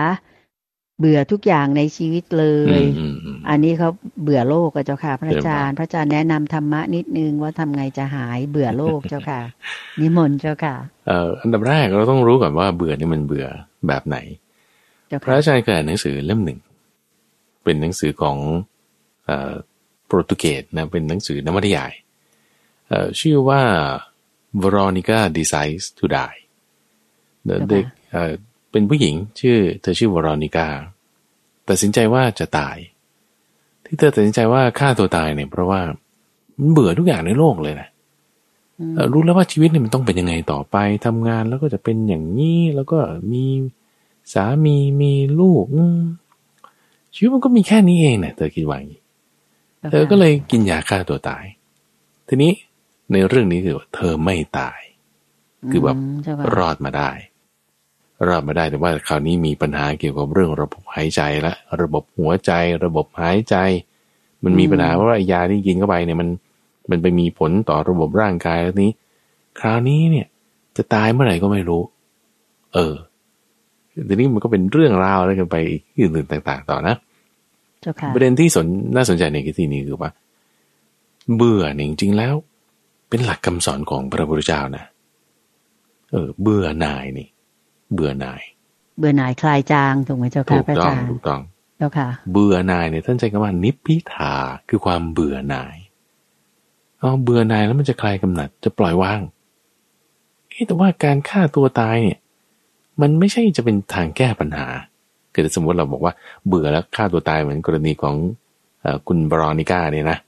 [0.99, 2.47] เบื่อทุกอย่างในชีวิตเล
[2.81, 3.89] ยอืมอืมอืมอันนี้เขา
[4.23, 9.41] เบื่อโลกอะเจ้าค่ะ พระอาจารย์เดี๋ยวพระอาจารย์แนะนำธรรมะนิดนึงว่าทำไงจะหายเบื่อโลกเจ้าค่ะ
[10.01, 10.75] นิมนต์เจ้าค่ะ
[11.07, 13.47] เอ่ออันดับแรกเราต้องรู้ก่อนว่าเบื่อนี่มันเบื่อ
[13.89, 14.17] แบบไหน
[15.09, 16.59] เจ้าพระค่ะอาจารย์เคยอ่านหนังสือเล่มหนึ่ง
[17.65, 18.37] เป็นหนังสือของ
[19.27, 19.53] เอ่อ
[20.07, 21.93] โปรตุเกสนะ เป็นหนังสือนวนิยาย
[22.89, 23.63] เอ่อชื่อว่า
[24.63, 26.39] Veronica Decides to Die
[27.71, 28.33] เด็กเอ่อ
[28.71, 30.69] เป็นผู้หญิงชื่อ เธอชื่อวรอนิกา
[31.69, 32.77] ตัดสินใจว่าจะตาย
[33.85, 35.81] ที่เธอตัดสินใจว่าฆ่าตัวตายเนี่ยเพราะว่า
[36.59, 37.89] มันเบื่อทุกอย่างในโลกเลยนะ
[38.79, 40.77] อืมเอ่อรู้แล้วว่าชีวิตเนี่ยมันต้องเป็นยังไงต่อไป
[41.07, 42.99] ทำงานแล้วก็จะเป็นอย่างนี้แล้วก็
[43.33, 43.45] มี
[44.35, 46.01] สามีมีลูกอืม
[47.15, 49.01] ชีวิตมันก็มีแค่นี้เองเนี่ยเธอคิดว่าอย่างนี้
[49.83, 51.45] จ้าเธอก็เลยกินยาฆ่าตัวตาย
[52.29, 52.53] ทีนี้
[53.13, 54.81] ในเรื่องนี้คือว่าเธอไม่ตาย
[55.71, 57.11] คือแบบมเจ้าค่ะรอดมาได้
[58.29, 62.53] รอดมาได้แต่ว่าคราวนี้มีปัญหาเกี่ยวกับเรื่องระบบหายใจละระบบหัวใจ
[62.85, 63.57] ระบบหายใจ
[64.45, 66.29] มันมีปัญหาเพราะว่าไอ้ยาที่กินเข้าไปเนี่ยมัน
[66.91, 68.91] มันไปมีผลต่อระบบร่างกายแล้วนี้
[69.61, 70.27] คราวนี้เนี่ย
[70.77, 71.83] จะตายเมื่อไหร่ก็ไม่รู้
[72.75, 72.95] เออ
[74.09, 75.83] ทีนี้มันก็เป็นเรื่องราวอะไรกันไปอีก
[76.15, 76.95] อื่นๆต่าง ๆ ต่อนะ
[77.81, 80.11] เจ้าค่ะประเด็นที่สนน่าสนใจในที่นี้คือว่า
[81.37, 82.35] เบื่อเนี่ยจริงๆแล้ว
[83.09, 84.85] เป็นหลักคำสอนของพระพุทธเจ้านะ
[86.11, 87.29] เออ เบื่อหน่ายนี่
[87.95, 88.43] เบื่อหน่าย
[88.99, 91.41] เบื่อหน่ายคลายจางถูกไหมเจ้าถูค่ะกพระอาต้องจารย์ถูกต้อง
[91.77, 94.35] เจ้าค่ะ เบื่อหน่ายเนี่ยท่านใช้คำว่านิพพิทา
[94.69, 95.77] คือความเบื่อหน่าย
[97.03, 99.21] อ๋อเบื่อหน่ายแล้วมันจะคลายกำหนัดจะปล่อยวาง
[100.49, 102.19] เอ๊ะแต่ว่าการฆ่าตัวตายเนี่ย
[103.01, 104.67] มันไม่ใช่จะเป็นทางแก้ปัญหา
[105.35, 106.13] คือสมมติเราบอกว่า
[106.47, 108.15] เบื่อแล้วฆ่าตัวตายเหมือนกรณีของ
[108.83, 110.19] เออคุณบรอนิก้าเนี่ยนะ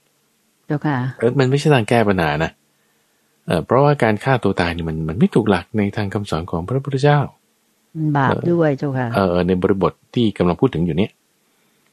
[0.67, 2.51] เจ้าค่ะเออมันไม่ใช่ทางแก้ปัญหานะ
[3.47, 7.42] เออเพราะว่าการฆ่าตัวตายนี่มันมันไม่ถูกหลักในทางคำสอนของพระพุทธเจ้ามัน
[8.17, 11.11] บาปด้วยเจ้าค่ะเออในบริบทที่กำลังพูดถึงอยู่เนี่ย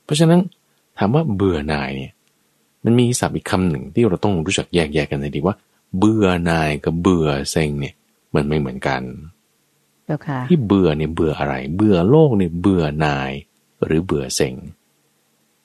[0.04, 0.40] เพราะฉะนั้น
[0.98, 2.12] ถามว่าเบื่อหน่ายเนี่ย
[2.84, 5.56] มันมีศัพท์อีกคำหนึ่งที่เราต้องรู้จักแยกแยะกันในดีว่า
[5.98, 7.94] เบื่อนายกับเบื่อเซ็งเนี่ย
[8.34, 9.02] มันไม่เหมือนกัน
[10.04, 13.32] เจ้าค่ะที่เบื่อเนี่ยเบื่ออะไร เบื่อโลกเนี่ยเบื่อนาย
[13.84, 14.54] หรือเบื่อเซ็ง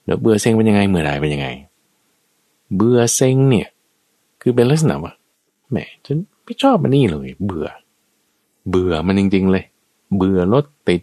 [0.06, 1.48] เดี๋ยวเบื่อเซ็งเป็นยังไงเมื่อไรเป็นยังไง
[2.76, 3.68] เบื่อเซ็งเนี่ย
[4.42, 5.14] คือเป็นลักษณะว่า
[5.72, 7.68] แหมฉันไม่ชอบมันนี่เลย เบื่อ
[8.70, 9.66] เบื่อมันจริงๆเลย
[10.16, 11.02] เบื่อรถติด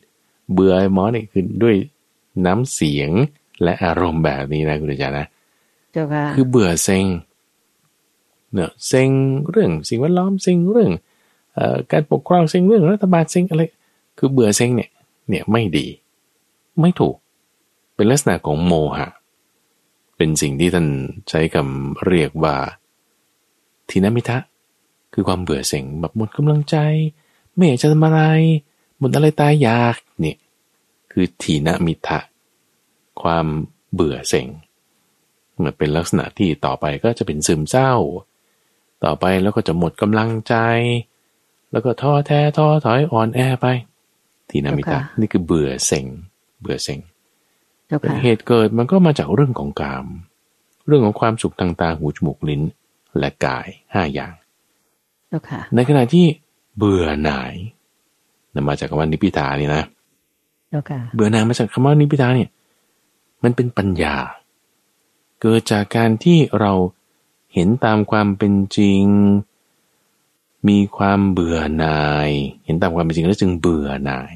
[0.52, 1.76] เบื่อไอ้หมอนี่คือด้วย
[2.46, 3.10] น้ำเสียง
[3.62, 5.26] และอารมณ์แบบนี้นะคุณอาจารย์นะ
[5.92, 7.06] เจ้าค่ะคือเบื่อเซ็ง
[8.52, 9.10] เนอะเซ็ง
[9.50, 10.92] เรื่องสิ่งแวดล้อมเซ็งเรื่อง
[11.54, 13.62] เอ่อการปกครองเซ็งเรื่องรัฐบาลเซ็งอะไร
[14.18, 14.90] คือเบื่อเซ็งเนี่ย
[15.28, 15.86] เนี่ยไม่ดี
[16.80, 17.16] ไม่ถูก
[17.94, 19.08] เป็นลักษณะของโมหะ
[20.16, 20.86] เป็นสิ่งที่ท่าน
[21.28, 22.54] ใช้คำเรียกว่า
[23.88, 24.38] ทินามิทะ
[25.14, 26.76] คือความเบื่อเซ็งแบบหมดกำลังใจ
[27.54, 28.20] ไม่อยากจะทำอะไร
[29.02, 30.36] หมดอะไรตายอยากเนี่ย
[31.12, 32.20] คือทีนมิทะ
[33.22, 33.46] ความ
[33.94, 34.48] เบื่อเซ็ง
[35.64, 37.92] มันเป็นลักษณะที่ต่อไปก็จะเป็นซึมเศร้า
[39.04, 40.54] ต่อไปแล้วก็จะหมดกำลังใจ
[41.72, 43.66] แล้วก็ท้อแท้ท้อถอยอ่อนแอไป
[44.50, 46.06] ทีนามิตะเจ้าค่ะนี่คือเบื่อเซ็ง
[46.60, 47.00] เบื่อเซ็ง
[47.86, 50.06] เจ้าค่ะเหตุเกิดมันก็มาจากเรื่องของกาม
[50.86, 52.62] เรื่องของความสุขทางตาหูจมูกลิ้น
[53.18, 54.34] และกายห้าอย่าง
[55.28, 56.26] เจ้าค่ะในขณะที่
[56.76, 57.54] เบื่อหน่าย
[58.54, 59.82] นำมาจากคำว่านิพพิทานี่นะ
[60.70, 62.50] เจ้าค่ะเบื่อหน่ายมาจากคำว่านิพพิทาเนี่ย
[63.42, 64.16] มันเป็นปัญญา
[65.40, 66.72] เกิดจากการที่เรา
[67.54, 69.04] เห็นตามความเป็นจริง
[70.68, 72.30] มีความเบื่อหน่าย
[72.64, 74.32] เห็นตามความเป็นจริงแล้วจึงเบื่อหน่าย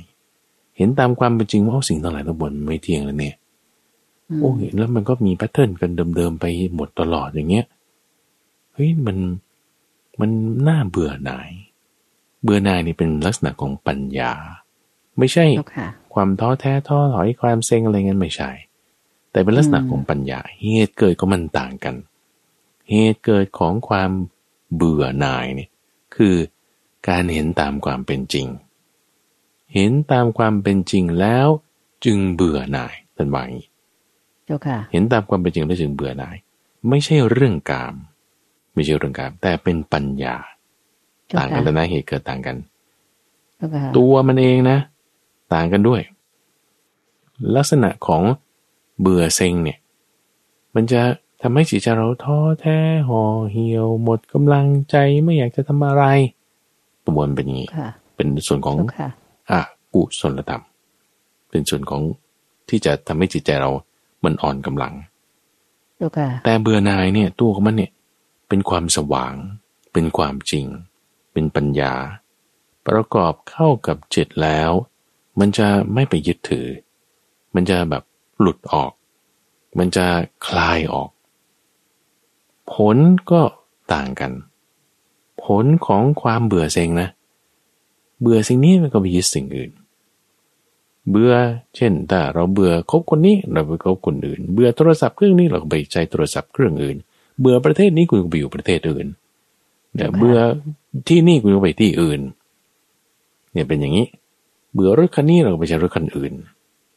[0.76, 3.34] เห็นตามความเป็นจริงว่าเอาสิ่งทั้งหลายทั้งปวงมันไม่เที่ยงแล้วเนี่ย
[4.40, 7.66] โอ้เห็นแล้วมันก็มีแพทเทิร์นกันเดิมๆไปหมดตลอดอย่างเงี้ย
[8.72, 9.16] เฮ้ยมัน
[10.20, 10.30] มัน
[10.68, 11.50] น่าเบื่อหน่าย
[12.46, 14.32] เบื่อหน่ายนี่เป็นลักษณะของปัญญา
[15.18, 18.50] ไม่ใช่เจ้าค่ะความท้อแท้ท้อถอยความเซ็งอะไรเงี้ยไม่ใช่
[19.30, 21.94] แต่เป็นลักษณะอืมของปัญญา เหตุเกิดก็มันต่างกัน
[22.90, 24.10] เหตุเกิดของความ
[24.76, 25.70] เบื่อหน่ายเนี่ย
[26.16, 26.34] คือ
[27.08, 28.46] การเห็นตามความเป็นจริง
[29.74, 31.48] เห็นตามความเป็นจริงแล้ว
[32.04, 33.68] จึงเบื่อหน่ายท่านว่าอย่างนี้
[34.46, 36.36] เจ้าค่ะเห็นตามความเป็นจริงแล้วจึงเบื่อหน่าย
[36.88, 37.94] ไม่ใช่เรื่องกาม
[38.74, 40.55] ไม่ใช่เรื่องกาม แต่เป็นปัญญาเจ้า
[41.38, 42.56] ต่างกัค่ะนแล้วนะเหตุเกิดต่างกัน
[43.56, 44.78] เจ้าค่ะตัวมันเองนะ
[45.54, 46.00] ต่างกันด้วย
[47.56, 48.22] ลักษณะของ
[49.00, 49.78] เบื่อเซ็งเนี่ย
[50.74, 51.00] มันจะ
[51.42, 56.04] ทำให้จิตใจเราท้อแท้ห่อเหี่ยว หมดกำลังใจไม่อยากจะทำอะไร
[57.06, 59.08] ตัวมันเป็นอย่างนี้ค่ะเป็นส่วนของเจ้าค่ะ
[59.50, 59.60] อะ
[59.94, 60.62] กุศลธรรม
[61.50, 62.02] เป็นส่วนของ
[62.68, 63.70] ที่จะทำให้จิตใจเรา
[64.24, 64.92] มันอ่อนกำลัง
[65.96, 67.90] เจ้าค่ะแต่เบื่อหน่ายเนี่ย ตัวของมันเนี่ย
[68.48, 69.34] เป็นความสว่าง
[69.92, 70.66] เป็นความจริง
[71.36, 71.94] เป็นปัญญา
[72.88, 74.70] ประกอบเข้ากับจิตแล้ว
[75.40, 76.68] มันจะไม่ไปยึดถือ
[77.54, 78.02] มันจะแบบ
[78.40, 78.92] หลุดออก
[79.78, 80.06] มันจะ
[80.46, 81.10] คลายออก
[82.72, 82.96] ผล
[83.30, 83.40] ก็
[83.94, 84.32] ต่างกัน
[85.44, 87.08] ผลของความเบื่อเซ็งนะ
[88.20, 89.70] เบื่อสิ่งนี้มันก็ไปยึดสิ่งอื่น
[91.10, 91.32] เบื่อ
[91.76, 96.96] เช่นถ้าเราเบื่อคบคนนี้เราไปคบคนอื่น เบื่อโทรศัพท์เครื่องนี้เราก็ไปใช้โทรศัพท์เครื่องอื่น
[97.40, 99.06] เบื่อประเทศนี้คุณก็ไปอยู่ประเทศอื่น
[99.94, 100.38] เนี่ยเบื่อ
[101.08, 102.20] ที่นี่คุณก็ไปที่อื่น
[103.52, 104.06] เนี่ยเป็นอย่างนี้
[104.72, 106.32] เบื่อรถคันนี้เราก็ไปใช้รถคันอื่น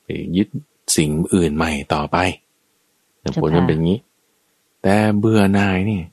[0.04, 0.08] ไป
[0.38, 0.48] ยึด
[0.98, 2.18] สิ่งอื่นใหม่ต่อไป
[3.20, 4.00] เนี่ยผลมันเป็นอย่างนี้
[4.84, 6.04] แต่เบื่อนายเนี่ย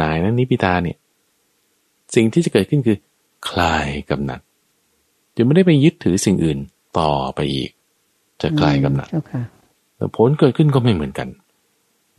[0.00, 0.96] นายนั้นนิพิตาเนี่ย
[2.14, 2.98] สิ่งที่จะเกิดขึ้นคือ
[3.48, 4.40] คลายกำหนัด
[5.36, 6.58] จะไม่ได้ไปยึดถือสิ่งอื่น
[6.98, 7.70] ต่อไปอีก
[8.42, 9.42] จะคลายกำหนัดเจ้าค่ะ
[9.96, 11.28] แต่ผลเกิดขึ้นก็ไม่เหมือนกัน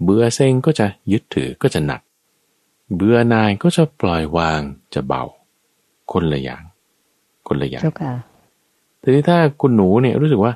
[0.04, 2.02] เบื่อเซ็งก็จะยึดถือก็จะหนัก
[2.96, 4.60] เบื่อนายก็จะปล่อยวาง
[4.94, 5.24] จะเบา
[6.12, 6.64] คนละอย่าง
[7.48, 8.14] คนละอย่างเจ้าค่ะ
[9.02, 10.54] ทีนี้ถ้าคุณหนูเนี่ยรู้สึกว่า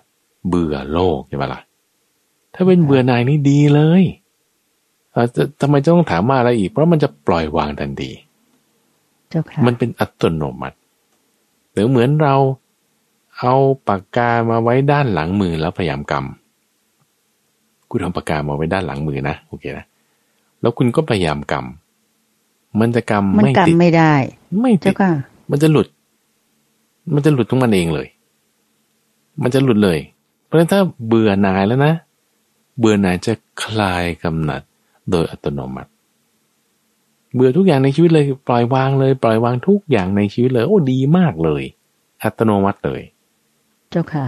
[0.47, 1.61] เบื่อโลกใช่ไหมล่ะ
[2.55, 4.03] ถ้าเป็นเบื่อนายนี่ดีเลย
[5.11, 8.11] เอ่อจะทำไมจะต้องถามมาอะไรอีก เพราะมันจะปล่อยวางทันที
[9.29, 10.77] เจ้าค่ะมันเป็นอัตโนมัติ
[11.71, 12.35] หรือเหมือนเรา
[13.39, 13.53] เอา
[13.87, 19.85] ปากกามาไว้ด้านหลังมือแล้วพยายามกำคุณเอาปากกามาไว้ด้านหลังมือนะโอเคนะ
[20.61, 21.84] แล้วคุณก็พยายามกำ
[22.79, 24.13] มันจะกำมันไม่ติดกำไม่ได้
[24.61, 25.11] ไม่ติเจ้าดค่ะ
[25.51, 25.87] มันจะหลุด
[27.13, 28.07] มันจะหลุดของมันเองเลย
[29.41, 29.99] มันจะหลุดเลย
[30.45, 31.93] เพราะฉะนั้นถ้าเบื่อหน่ายแล้วนะ
[32.79, 33.33] เบื่อหน่ายจะ
[33.63, 34.61] คลายกำหนัด
[35.11, 35.89] โดยอัตโนมัติ
[37.33, 41.63] เบื่อทุกอย่างในชีวิตเลยปล่อยวางเลย ปล่อยวางทุกอย่างในชีวิตเลย โอ้ดีมากเลย
[42.23, 43.01] อัตโนมัติเลย
[43.91, 44.25] เจ้าค่ะ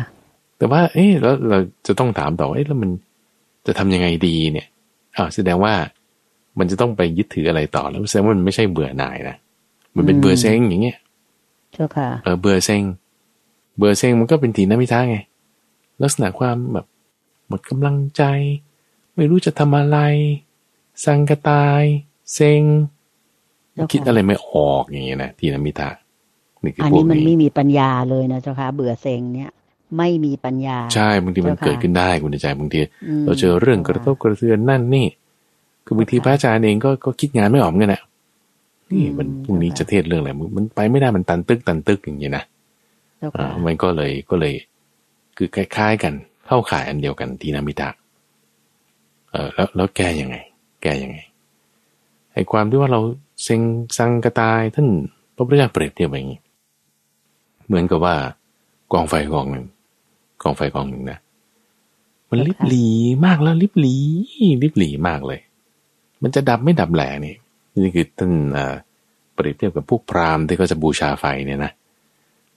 [0.57, 1.57] แต่ว่า เอ๊ะแล้วเรา
[1.87, 2.89] จะต้องถามต่อว่าเอ๊ะแล้วมัน
[3.67, 4.67] จะทำยังไงดีเนี่ย
[5.15, 5.73] อ้าวแสดงว่า
[6.59, 9.37] มันจะต้องไปยึดถืออะไรต่อแล้วแสดงว่ามันไม่ใช่เบื่อหน่ายนะ
[9.95, 10.97] มันเป็นอืมเบื่อเซ็งอย่างเงี้ย
[11.73, 12.83] เจ้าค่ะเออเบื่อเซ็ง
[13.77, 15.17] เบื่อเซ็งมันก็เป็นทีนมิทาไง
[16.01, 16.85] ลักษณะความแบบ
[17.47, 18.23] หมดกำลังใจ
[19.15, 19.97] ไม่รู้จะทำอะไร
[21.05, 21.83] สังกตาย
[22.33, 22.63] เซ็ง
[23.73, 25.89] เจ้าค่ะคิดอะไรไม่ออกอย่างเงี้ยนะทีนมิตะ
[26.63, 29.51] นี่คืออันพวนี้กมันไม่นี้มีปัญญาเลยนะเจ้าค่ะเบื่อเซ็งเนี่ย
[29.97, 32.85] ไม่มีปัญญา ใช่บางทีมันเจ้าค่ะเกิดขึ้นได้คุณใจบางทีม
[33.25, 35.07] เราเจอเรื่องกระทบกระเทือนนั่นนี่
[35.87, 38.03] คือบางทีพระอาจารย์เองก็ก็คิดงานไม่ออกเหมือนกันแหละ
[38.91, 42.43] นี่มันพรุ่งนี้จะเทศน์เรื่องอะไรมันมันไปไม่ได้มันตันตึกตันตึกอย่างเงี้ยนะ
[43.17, 44.53] เจ้าอ่าค่ะมันก็เลยก็เลย
[45.37, 46.13] คือคล้ายๆกัน
[46.47, 47.89] เข้าข่ายอันเดียวกันทีนามิตะ
[49.31, 50.35] เออแล้วแล้วแก้ยังไง
[50.81, 51.17] แก้ยังไง
[52.33, 53.01] ไอ้ความที่ว่าเรา
[53.43, 53.61] เซ็ง
[53.97, 54.87] สังกระตายท่าน
[55.35, 56.39] พระพุทธเจ้าเปรียบเทียบอย่างนี้
[57.67, 58.15] เหมือนกับว่า
[58.93, 59.65] กองไฟกองหนึ่ง
[60.43, 61.17] กองไฟกองหนึ่งนะ
[62.29, 62.87] มันลิบหลี
[63.25, 63.95] มากแล้วลิบหลี
[64.63, 65.39] ลิบหลีมากเลย
[66.23, 67.35] มันจะดับไม่ดับแหล่นี่
[67.83, 68.75] นี่คือท่านเอ่อ
[69.33, 71.71] เปรียบเทียบกับพวกพราหมณ์ที่เขาจะบูชาไฟเนี่ยนะ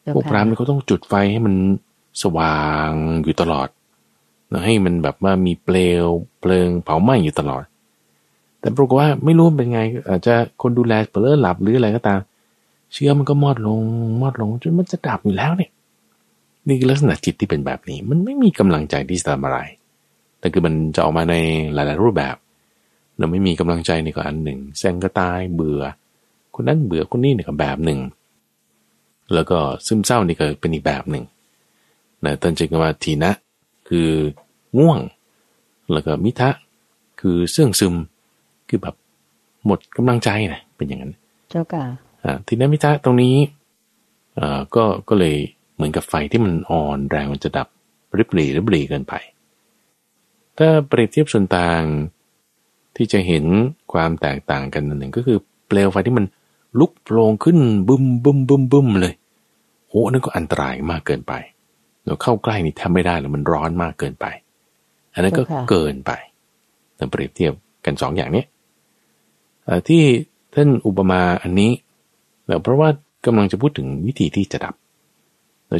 [0.00, 1.54] เจ้าพวกพราหมณ์เนี่ยเขาต้องจุดไฟให้มัน
[2.22, 2.90] สว่าง
[3.24, 3.68] อยู่ตลอด
[4.50, 6.06] แล้วให้มันแบบว่ามีเปลว
[6.40, 7.64] เพลิงเผาไหม้อยู่ตลอด
[8.60, 12.20] แต่ปรากฏว่าไม่รู้มันเป็นไง อาจจะคนดูแลเปลือหลับหรืออะไรก็ตาม
[12.92, 13.80] เชื้อมันก็มอดลง
[14.22, 15.70] มอดลงจนมันจะดับอยู่แล้วเนี่ย
[16.66, 19.58] นี่คือลักษณะจิตที่เป็นแบบนี้ มันไม่มีกำลังใจที่จะทำอะไร
[20.40, 21.34] แต่คือมันจะออกมาใน
[21.74, 22.36] หลาย ๆ รูปแบบ
[23.20, 25.82] เราไม่มีกำลังใจนี่ก็อันหนึ่งแซงก็ตายเบื่อ
[26.54, 28.00] คนนั้นเบื่อคนนี้เนี่ยก็แบบหนึ่ง
[29.34, 31.24] แล้วก็ซึมเศร้านี่ก็เป็นอีกแบบหนึ่ง
[32.24, 33.32] นะต้นจึงว่าทีนะ
[33.88, 34.08] คือ
[34.78, 34.98] ง่วง
[35.92, 36.50] แล้วก็มิทะ
[37.20, 37.94] คือเสื่องซึม
[38.68, 38.94] คือแบบ
[39.66, 41.12] หมดกำลังใจนะเป็นอย่างนั้น
[41.50, 41.84] เจ้าค่ะ
[42.24, 43.36] อ่าทีนมิทะตรงนี้
[44.38, 45.36] อ่าก็ก็เลย
[45.74, 47.68] เหมือนกับไฟที่มันอ่อนแรงมันจะดับ
[48.18, 49.14] ริบหรี่ริบหรี่เกินไป
[50.58, 51.82] ถ้าเปรียบเทียบส่วนต่าง
[53.02, 53.44] ที่จะเห็น
[53.92, 56.26] ความแตกต่างกันอันหนึ่งก็คือเปลวไฟที่มัน
[56.78, 57.58] ลุกโผล่ขึ้น
[57.88, 59.14] บึมบึมบึมบึมเลย
[59.88, 61.32] โอ้นนั้นก็อันตรายมากเกินไป
[62.04, 64.26] เราเข้าใกล้นี่แทบไม่ได้เลยมันร้อนมากเกินไป
[65.14, 66.10] อันนั้นก็เกินไป
[66.98, 67.52] ถ้าเปรียบเทียบ
[67.84, 68.44] กันสองอย่างเนี้
[69.88, 70.02] ที่
[70.54, 71.70] ท่านอุปมาอันนี้
[72.46, 72.88] แล้วเพราะว่า
[73.26, 74.74] กำลังจะพูดถึงวิธีที่จะดับ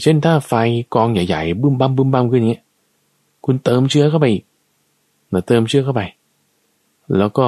[0.03, 0.53] เช่นถ้าไฟ
[0.95, 2.63] กองใหญ่ๆบึ้มบั้มบึ้มบั้มขึ้นอย่างเงี้
[3.45, 4.45] คุณเติมเชื้อเข้าไปอีก
[5.31, 6.03] เราเติมเชื้อเข้าไป
[7.19, 7.47] แล้วก็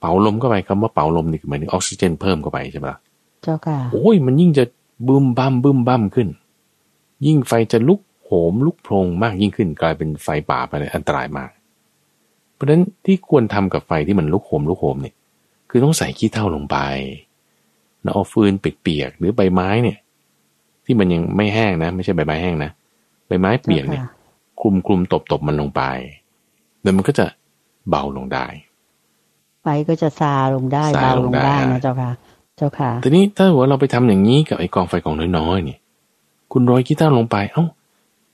[0.00, 2.98] เป่าลมเข้าไปคำว่าเป่าลมนี่คือหมายถึงออกซิเจนเพิ่มเข้าไปใช่ไหมล่ะ
[3.42, 4.64] เจ้าค่ะ โอ้ยมันยิ่งจะ
[5.08, 6.28] บึ้มบั้มบึ้มบั้มขึ้น
[7.26, 11.50] ยิ่งไฟจะลุกโหมลุกโพลงมากยิ่งขึ้นกลายเป็นไฟป่าไปเลยอันตรายมาก
[12.54, 15.14] เพราะฉะนั้นที่ควรทำกับไฟที่มันลุกโหมลุกโหมเนี่ย
[15.70, 16.76] คือต้องใส่ขี้เถ้าลงไป
[18.02, 19.98] แล้วเอาฟืนเปียกๆหรือใบไม้เนี่ย
[20.84, 22.70] ที่มันยังไม่แห้งนะ ไม่ใช่ใบไม้แห้งนะ
[23.26, 24.04] ใบไม้เปียกเนี่ย
[24.60, 25.82] คลุมคลุมตบตบมันลงไป
[26.82, 27.26] แล้วมันก็จะ
[27.90, 32.10] เบาลงได้ไฟก็จะซาลงได้ซาเบาลลงงได้ได้อะนะเจ้าค่ะ
[32.56, 35.78] เจ้าค่ะทีนี้ถ้าหัวเราไปทำอย่างนี้กับไอ้กองไฟกองน้อยๆเนี่ย
[36.52, 37.64] คุณโรยขี้เถ้าลงไป เอ้า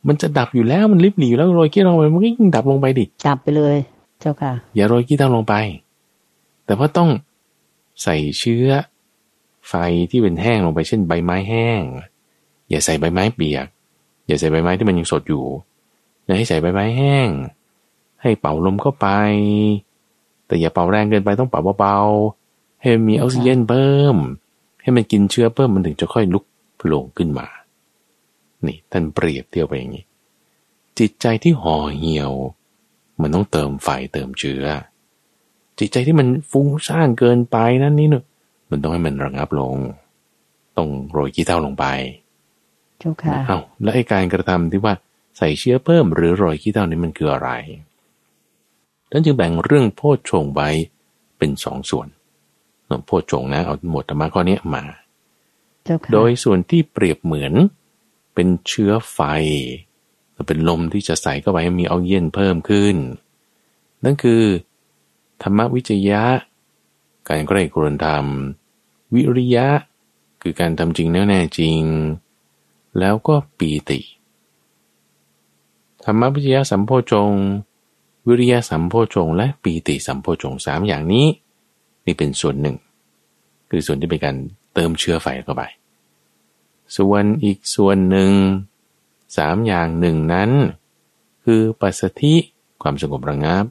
[0.09, 3.77] มันจะดับอยู่แล้วมันริบหลีอยู่แล้วโรยขี้เถ้าลงไปมันก็ยิ่งดับลงไปดิดับไปเลย
[4.21, 5.55] เจ้าค่ะ อย่าโรยขี้เถ้าลงไป
[6.67, 7.11] แต่ว่าต้อง
[8.03, 8.69] ใส่เชื้อ
[9.69, 9.75] ไฟ
[10.11, 11.81] ที่เป็นแห้งลงไปเช่นใบไม้แห้ง
[12.71, 13.67] อย่าใส่ใบไม้เปียก
[14.27, 15.45] อย่าใส่ใบไม้ที่มันยังสดอยู่
[16.25, 17.29] อย่าให้ใส่ใบไม้แห้ง
[18.23, 19.07] ให้เป่าลมเข้าไป
[20.47, 24.17] แต่อย่าเป่าแรงเกินไปต้องเป่าเบาๆให้มันมีออกซิเจนเพิ่ม
[24.83, 26.45] ให้มันกินเชื้อเพิ่มมันถึงจะค่อยลุก
[26.77, 27.47] โผล่ขึ้นมา
[28.67, 30.05] นี่ท่านเปรียบเทียบไปอย่างนี้
[30.99, 32.33] จิตใจที่ห่อเหี่ยว
[33.21, 34.65] มันต้องเติมไฟเติมเชื้อ
[35.79, 38.25] จิตใจที่มันฟุ้งซ่านเกินไปนั่นนี่เนอะ
[38.71, 39.77] มันต้องให้มันระงับลง
[40.77, 41.85] ต้องโรยขี้เถ้าลงไป
[42.99, 44.95] เจ้าค่ะเอาแล้วไอ้การกระทำที่ว่า
[45.39, 47.51] ใส่เชื้อเพิ่มหรือโรยขี้เถ้านี่มันคืออะไร
[49.17, 50.69] ท่านจึงแบ่งเรื่องโพชฌงค์ไว้
[51.39, 52.09] เป็นสองส่วน
[53.07, 54.85] โพชฌงค์นะเอาหมวดธรรมะข้อนี้มา
[55.85, 57.53] เจ้าค่ะโดยส่วนที่เปรียบเหมือน
[58.35, 59.21] เป็นเชื้อไฟ
[60.47, 62.97] เป็นลมที่จะใส่เข้าไปให้มีออกซิเจนเพิ่มขึ้น
[64.05, 64.43] นั่นคือ
[65.43, 66.23] ธรรมวิจยะ
[67.29, 68.25] การใกล้กรนธรรม
[69.15, 69.69] วิริยะ
[70.43, 71.83] คือการทำจริงแน่แน่จริง
[72.99, 74.01] แล้วก็ปีติ
[76.05, 77.45] ธรรมวิจยะสัมโพชงค์
[78.29, 81.27] วิริยะสัมโพชงค์และปีติสัมโพชงค์สามอย่างนี้
[82.07, 82.77] นี่เป็นส่วนหนึ่ง
[83.71, 84.37] คือส่วนที่เป็นการ
[84.75, 85.63] เติมเชื้อไฟเข้าไป
[86.97, 88.33] ส่วนอีกส่วนหนึ่ง
[89.37, 90.51] สามอย่างหนึ่งนั้น
[91.45, 92.35] คือปัสสธิ
[92.83, 93.65] ความสงบระงับ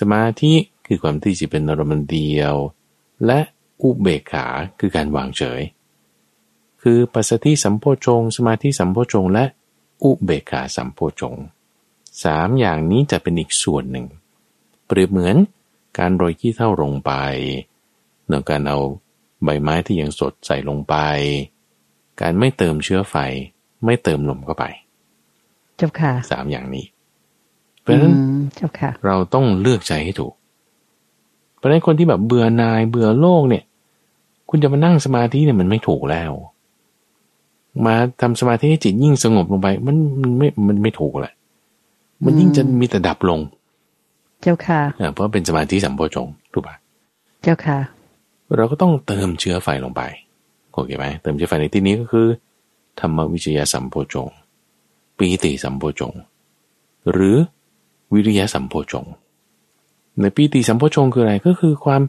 [0.00, 0.54] สมาธิ
[0.86, 2.54] คือความที่จิตเป็นอารมณ์เดียว
[3.26, 3.40] และ
[3.82, 4.46] อุเบกขา
[4.80, 5.60] คือการวางเฉย
[6.82, 9.44] คือปัสสธิสัมโพชงค์สมาธิสัมโพชงค์และ
[10.04, 11.44] อุเบกขาสัมโพชงค์
[12.24, 14.06] สามอย่างนี้จะเป็นอีกส่วนหนึ่ง
[14.86, 15.36] เปรียบเหมือน
[15.98, 17.12] การโรยขี้เท่าลงไป
[18.26, 18.78] เนื่องการเอา
[19.44, 20.94] ใบไม้ที่ยังสดใส่ลงไป
[22.20, 23.16] การไม่เติมเชื้อไฟ
[23.84, 24.64] ไม่เติมลมเข้าไป
[25.76, 26.84] เจ้าค่ะสามอย่างนี้
[27.80, 30.34] เพราะฉะนั้นอืมเจ้าค่ะ เราต้องเลือกใจให้ถูก
[31.64, 33.64] พราะฉะนั้นคนที่แบบเบื่อนายเบื่อโลกเนี่ย
[34.50, 36.32] คุณจะมานั่งสมาธิเนี่ยมันไม่ถูกแล้ว
[37.86, 41.34] มาทำสมาธิให้จิตยิ่งสงบลงไป มันมันไม่มันไม่ถูกแหละ
[42.24, 43.40] มันยิ่งจะมีแต่ดับลง
[44.42, 46.76] เจ้าค่ะอ่าเพราะเป็นสมาธิสัมโพชงถูกปะ
[47.42, 47.78] เจ้าค่ะ
[48.56, 50.02] เราก็ต้องเติมเชื้อไฟลงไป
[50.72, 52.26] โอเคไหมเติมเชื้อไฟในที่นี้ก็คือ
[53.00, 54.28] ธรรมวิจยสัมโพชง
[55.18, 56.12] ปีติสัมโพชง
[57.10, 57.36] หรือ
[58.12, 59.04] วิริยะสัมโพชง
[60.20, 62.02] ในปีติสัมโพชงคืออะไรก็คือความ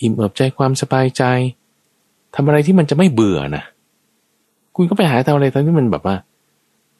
[0.00, 1.22] อิ่มเอิบใจความสบายใจ
[2.34, 3.64] ทำอะไรที่มันจะไม่เบื่อนะ
[4.76, 6.16] คุณก็ไปหาทำอะไรตอนที่มันแบบว่า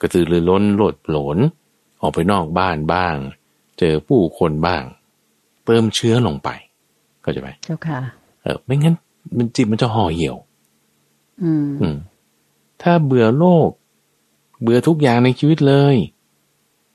[0.00, 1.38] กระตือรือร้นโลดโผน
[2.04, 3.16] ออกไปนอกบ้านบ้าง
[3.78, 4.82] เจอผู้คนบ้าง
[5.64, 6.48] เติมเชื้อลงไป
[7.22, 8.00] เข้าใจไหมเจ้าค่ะ
[8.42, 8.94] เออไม่งั้น
[9.36, 10.36] มันจิตมันจะห่อเหี่ยว
[11.42, 11.96] อืมอืม
[12.82, 13.70] ถ้าเบื่อโลก
[14.62, 15.96] เบื่อทุกอย่างในชีวิตเลย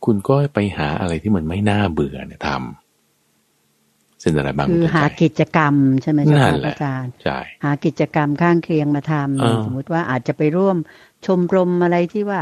[0.06, 10.78] คุณก็ไปหาอะไรที่มันไม่น่าเบื่อเนี่ยทำเส้นอะไรบ้างคือณใจหากิจกรรมใช่ไหมเจ้านั่ค่ะนแหละอาจารย์ใช่หากิจกรรมข้างเคียงมาทเออำสมมติว่าอาจจะไปร่วม
[11.26, 12.40] ชมรมอะไรที่ว่า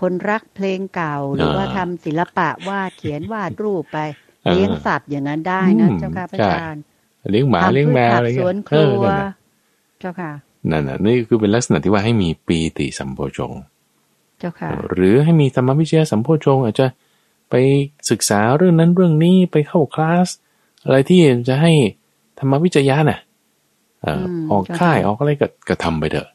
[0.00, 3.98] คนรักเพลงเก่าหรือเออว่าทำศิลปะวาดเขียนวาดรูปไป
[4.44, 6.82] เออเลี้ยงสัตว์อย่างนั้นได้นะอืมเจ้าค่ะพระใช่อาจารย์
[7.30, 9.32] เลี้ยงหมาทำเลี้ยงแมวพืชผัอะไรกสเงี้วนยครัวเออนั่นน่ะ
[10.00, 10.32] เจ้าค่ะ
[10.70, 13.52] นั่นน่ะนี่คือเป็นลักษณะที่ว่าให้มีปีติสัมโพชง
[14.38, 16.86] เจ้าค่ะ หรือให้มีธรรมวิจยสัมโพชง อาจจะ
[17.50, 17.54] ไป
[18.10, 20.28] ศึกษาเรื่องนั้นเรื่องนี้ไปเข้าคลาส
[20.84, 21.72] อะไรที่จะให้
[22.38, 23.18] ธรรมวิจยะน่ะ
[24.02, 26.28] เอ่ออมออกเจ้าค่ะค่ายออกอะไรก็ก็ทำไปเถอะ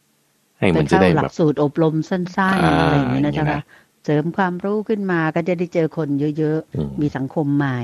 [0.60, 3.62] ให้ไปมันจะเข้าได้หลัแบบกสูตรอบรมสั้นอ่าๆอะไรอย่างนี้นะอย่างนี้เจ้านะค่ะ
[4.06, 7.82] เสริมความรู้ขึ้นมาก็จะได้เจอคนเยอะอืมๆมีสังคมใหม่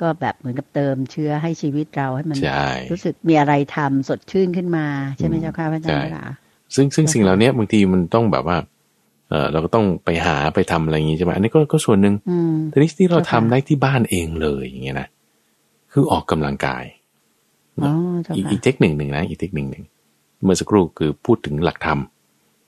[0.00, 6.26] ก็แบบเหมือนกับเติมเชื้อให้ชีวิตเราให้มันใช่รู้สึกมีอะไรทำสดชื่นขึ้นมาใช่ไหมอืมเจ้าค่ะพระอาจารย์ใช่ค่ะ
[6.74, 8.56] ซึ่งซึ่งเจ้าค่ะสิ่งเหล่านี้บางทีมันต้องแบบว่า
[9.28, 15.08] เออเราก็ต้องไปหาไปทำอะไรอย่างงี้ใช่ไหมอันนี้ก็ก็ส่วนหนึ่งอืมแต่นี่ที่เราเจ้าทำค่ะได้ที่บ้านเองเลยอย่างเงี้ยนะ
[15.92, 16.84] คือออกกำลังกาย
[17.82, 17.92] อ๋อ
[18.24, 19.84] เจ้าอีกค่ะอีกเทคนิคหนึ่งนะอีกเทคนิคหนึ่ง
[20.44, 21.98] เมื่อสักครู่คือพูดถึงหลักธรรม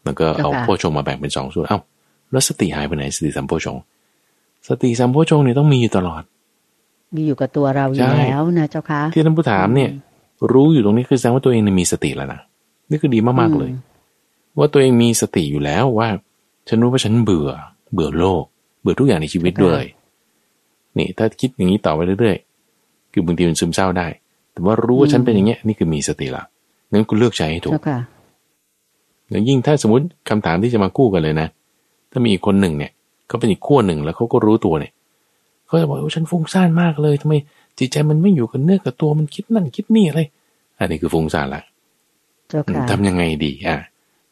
[0.05, 1.81] แล้วก็เอาเจ้าค่ะโพชงมาแบ่งเป็นสองส่วน เอ้า
[2.31, 3.77] แล้วสติหายไปไหนสติสัมโพชง
[4.69, 6.23] สติสัมโพชงเนี่ยต้องมีอยู่ตลอด
[7.17, 9.91] มีอยู่กับตัวเราอใช่ยู่แล้วนะเจ้าค่ะที่ท่านผู้ถามเนี่ย
[10.53, 12.41] รู้อยู่ตรงนี้คือแสดงว่าตัวเองเนี่ยมีสติแล้วนะ
[12.91, 13.71] นี่คือดีมากๆเลย
[14.59, 16.09] ว่าตัวเองมีสติอยู่แล้วว่า
[16.69, 17.51] ฉันรู้ว่าฉันเบื่อ
[17.93, 18.45] เบื่อโลก
[18.83, 19.83] เบื่อทุกอย่างในชีวิตด้วย
[20.99, 24.07] นี่ ถ้าคิดอย่างนี้ต่อไปเรื่อยๆคือบางทีมันซึมเศร้าได้
[24.53, 26.45] แต่ว่ารู้ว่าฉันเป็นอย่างเงี้ยนี่คือมีสติละ
[26.93, 27.99] งั้นคุณเลือกใช้ให้ถูกเจ้าค่ะ
[29.31, 31.49] แล้วยิ่งถ้าสมมติคำถามที่จะมาคู่กันเลยนะ
[32.11, 32.91] ถ้ามีอีกคนหนึ่งเนี่ย
[33.29, 34.93] เขาเป็นอีกขั้วหนึ่งแล้วเขาก็รู้ตัวเนี่ย
[35.67, 37.35] เขาจะบอกว่าฉันฟุ้งซ่านมากเลยทำไม
[37.79, 40.21] จิตใจมันไม่อยู่กับเนื้อกับตัวมันคิดนั่นคิดนี่อะไร
[40.79, 41.63] อันนี้คือฟุ้งซ่านละ
[42.49, 43.77] เจ้าค่ะทำยังไงดี อะ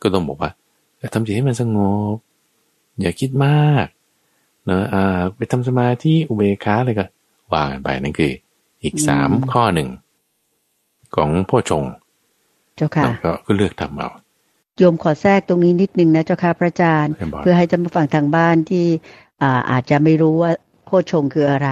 [0.03, 0.51] ก็ต้องบอกว่า
[1.15, 1.79] ทำจิตให้มันสง
[2.15, 2.17] บ
[3.01, 3.87] อย่าคิดมาก
[4.65, 7.05] เนอะอ่า ไปทำสมาธิอุเบกขาอะไรก็
[7.55, 8.33] วางกันไปนั่นคือ
[8.83, 9.89] อีกสามข้อหนึ่ง
[11.17, 11.83] ของพ่อชง
[12.81, 14.11] เจ้าค่ะเราก็ก็เลือกทำเอา
[14.79, 18.87] โยมขอแทรกตรงนี้นิดนึงนะเจ้าค่ะพระอาจารย์ให้บอกเพื่อให้ท่านผู้ฟังทางบ้านที่
[19.43, 20.53] อ่าอาจจะไม่รู้ว่า
[20.85, 21.71] โพชฌงค์คืออะไร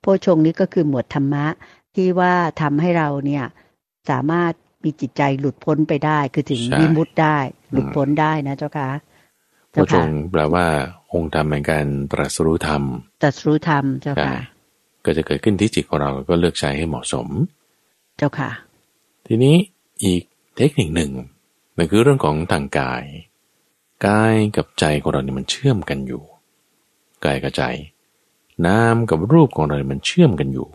[0.00, 1.46] โพชฌงค์นี้ก็คือหมวดธรรมะ
[1.94, 3.44] ที่ว่าทำให้เราเนี่ย
[4.10, 4.52] สามารถ
[4.84, 7.38] มีจิตใจหลุดพ้นไปได้ คือถึงใช่วิมุตติได้
[7.72, 8.90] หลุดพ้นได้นะเจ้าค่ะ
[9.74, 10.66] พ่อเจ้าชค่ะงแปลว่า
[11.14, 12.82] องค์ธรรมแห่งการตรัสรู้ธรรม
[13.22, 14.36] ตรัสรู้ธรรมเจ้าใช่ค่ะ
[15.04, 17.28] ก็จะเกิดขึ้นที่จิตของเราก็เลือกใช้ให้เหมาะสม
[18.18, 18.50] เจ้าค่ะ
[19.26, 19.56] ทีนี้
[20.04, 20.22] อีก
[20.58, 21.12] เทคนิคหนึ่ง
[21.76, 23.04] นั่นคือเรื่องของทางกาย
[24.06, 26.22] กายกับใจของเราเนี่ยมันเชื่อมกันอยู่
[27.24, 27.62] กายกับใจ
[28.66, 30.68] นามกับรูปของเราเนี่ยมันเชื่อมกันอยู่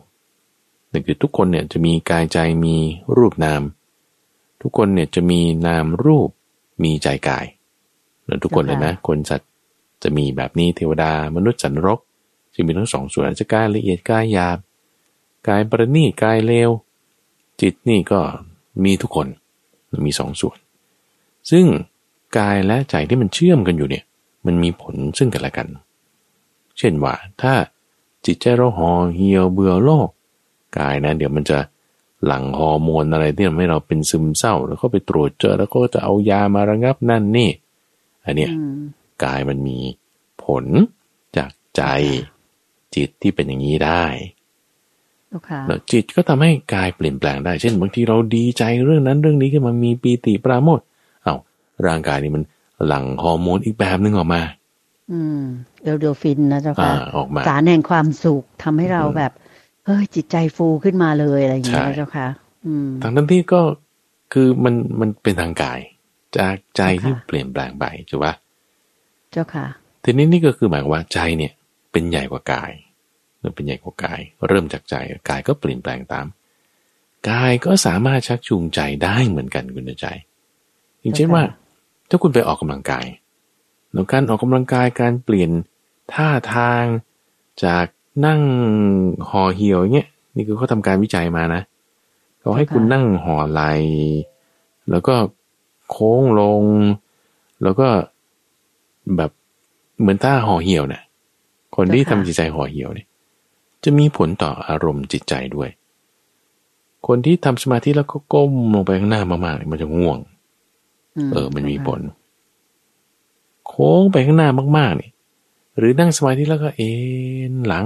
[0.91, 2.75] นั่นคือทุกคนเนี่ยจะมีกายใจมี
[3.17, 3.61] รูปนาม
[4.61, 6.29] ทุกคนเนี่ยจะมีนามรูป
[6.83, 7.45] มีใจกาย
[8.25, 9.49] แล้วทุกคนเลยนะ คนสัตว์
[10.03, 11.99] จะมีแบบนี้เทวดามนุษย์สันนรก
[12.55, 14.57] จะมีทั้งสองส่วนอาจจะกายละเอียดกายหยาบ
[15.47, 16.69] กายประณีตกายเลว
[17.61, 18.19] จิตนี่ก็
[18.83, 19.27] มีทุกคน
[20.07, 20.57] มีสองส่วน
[21.51, 21.65] ซึ่ง
[22.37, 24.03] กายและใจที่มันเชื่อมกันอยู่เนี่ย
[24.45, 25.67] มันมีผลซึ่งกันและกัน
[26.77, 27.53] เช่นว่าถ้า
[28.25, 30.09] จิตใจเราห่อเหี่ยวเบื่อโลก
[30.77, 31.57] กายนะ เดี๋ยวมันจะ
[32.25, 37.49] หลั่งฮอร์โมนอะไรที่ทำให้เราเป็นซึมเศร้า แล้วก็ไปตรวจเจอแล้วก็จะเอายามาระงับนั่นนี่
[38.25, 38.81] อันเนี้ยอืม
[39.23, 39.79] กายมันมี
[40.43, 40.65] ผล
[41.37, 41.83] จากใจ
[42.95, 44.32] จิตที่เป็นอย่างนี้ได้เจ้าค่ะ
[45.67, 50.85] แล้วจิตก็ทำให้กายเปลี่ยนแปลงได้ เช่นบางทีเราดีใจเรื่องนั้นเรื่องนี้ขึ้นมามีปีติปราโมทย์
[51.23, 51.35] เอา้า
[51.87, 52.43] ร่างกายนี่มัน
[52.87, 54.41] หลั่งฮอร์โมนอีกแบบนึงออกมา
[55.11, 55.41] อืม
[55.83, 59.31] เอลโดฟินนะเจ้าอ่าค่ะออกมาสารแห่งความสุขทำให้เราอืมแบบ
[59.85, 62.27] เฮ้ยจิตใจฟูขึ้นมาเลยอะไรอย่างเงี้ยใช่นะเจ้าค่ะ
[62.65, 63.61] อืมทั้งนั้นที่ก็
[64.33, 65.79] คือมันมันเป็นทางกาย
[66.37, 68.33] จากใจที่ค่ะเปลี่ยนแปลงไปถูกปะ
[69.31, 69.65] เจ้าค่ะ
[70.03, 71.51] ทีนี้นี่ก็คือหมายความว่าใจเนี่ย
[71.91, 72.71] เป็นใหญ่กว่ากาย
[73.55, 74.95] เป็นใหญ่กว่ากาย เริ่มจากใจ
[75.29, 76.25] กายก็เปลี่ยนแปลงตาม
[77.29, 80.07] กายก็สามารถชักจูงใจได้เหมือนกันคุณใจ
[81.01, 81.43] อย่างเช่นว่า
[82.09, 83.05] ถ้าคุณไปออกกำลังกาย
[83.93, 85.51] แล้วการออกกำลังกายการเปลี่ยน
[86.13, 86.83] ท่าทาง
[87.65, 87.85] จาก
[88.25, 88.41] นั่ง
[89.29, 91.61] ห่อเหี่ยวอย่างเงี้ยนี่คือเขาทำการวิจัยมานะ
[92.39, 93.61] เขาให้คุณนั่งห่อไหล
[94.91, 95.15] แล้วก็
[95.89, 96.63] โค้งลง
[97.63, 97.87] แล้วก็
[99.15, 99.31] แบบ
[99.99, 101.03] เหมือนท่าห่อเหี่ยวเนี่ย
[101.75, 103.07] คนที่ทำจิตใจห่อเหี่ยวเนี่ย
[103.83, 105.69] จะมีผลต่ออารมณ์จิตใจด้วย
[107.07, 110.17] คนที่ทำสมาธิแล้วก็ก้มลงไปข้างหน้ามากๆมันจะง่วง
[111.33, 112.01] เออ มันมีผล
[113.67, 115.09] โค้งไปข้างหน้ามากๆนี่
[115.77, 116.91] หรือนั่งสมาธิแล้วก็เอ็
[117.51, 117.85] นหลัง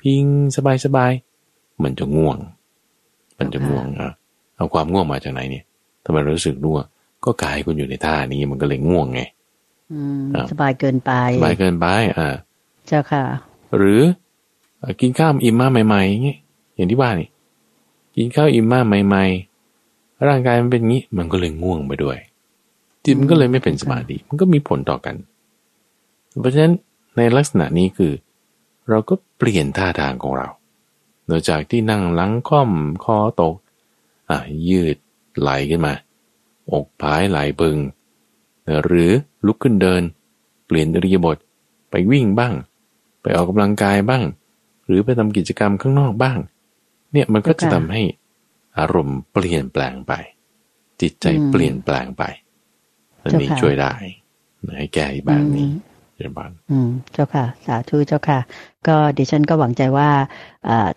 [0.00, 0.24] พิง
[0.84, 2.38] สบายๆมันจะง่วง
[3.38, 4.12] มันจะง่วงอะ
[4.56, 5.64] เอาความง่วงมาจากไหนเนี่ย
[6.04, 6.84] ทำไมรู้สึกง่วง
[7.24, 9.20] ก็กายคุณอยู่ในท่านี้มันก็เลยง่วงไง
[10.52, 11.86] สบายเกินไป สบายเกินไป
[12.18, 12.28] อ่า
[12.86, 13.24] เจ้าค่ะ
[13.76, 14.00] หรือ
[15.00, 16.38] กินข้าวอิ่มมาใหม่ๆอย่างเงี้ย
[16.74, 17.28] อย่างที่บ้านนี่
[18.16, 19.24] กินข้าวอิ่มมาใหม่
[19.76, 22.18] ๆ ร่างกายมันเป็นงี้ มันก็เลยง่วงไปด้วย
[23.04, 25.16] จิตมันก็เลยไม่เป็นสมาธิมันก็มีผลต่อกัน
[26.40, 26.74] เพราะฉะนั้น
[27.16, 28.12] ในลักษณะนี้คือ
[28.88, 30.48] เราก็เปลี่ยนท่าทางของเรา
[31.26, 32.70] โดยจากที่นั่งหลังค่อม
[33.04, 33.54] คอตก
[34.30, 34.96] อะยืด
[35.38, 35.94] ไหลขึ้นมา
[36.72, 37.76] อกผายไหลบึง
[38.84, 39.10] หรือ
[39.46, 40.02] ลุกขึ้นเดิน
[40.66, 41.38] เปลี่ยนอริยบท
[41.90, 42.54] ไปวิ่งบ้าง
[43.22, 44.22] ไปออกกำลังกายบ้าง
[44.86, 46.38] หรือไปทำกิจกรรมข้างนอกบ้าง
[47.12, 48.02] เนี่ยมันก็จะทำให้
[48.78, 50.12] อารมณ์เปลี่ยนแปลงไป
[51.00, 52.24] จิตใจเปลี่ยนแปลงไป
[53.22, 53.92] อันนี้ช่วยได้
[54.78, 55.70] ให้แก้แบบนี้
[56.16, 58.40] เจ้าบ้านอืม เจ้าค่ะ สาธุเจ้าค่ะ
[58.86, 60.10] ก็ดิฉันก็หวังใจว่า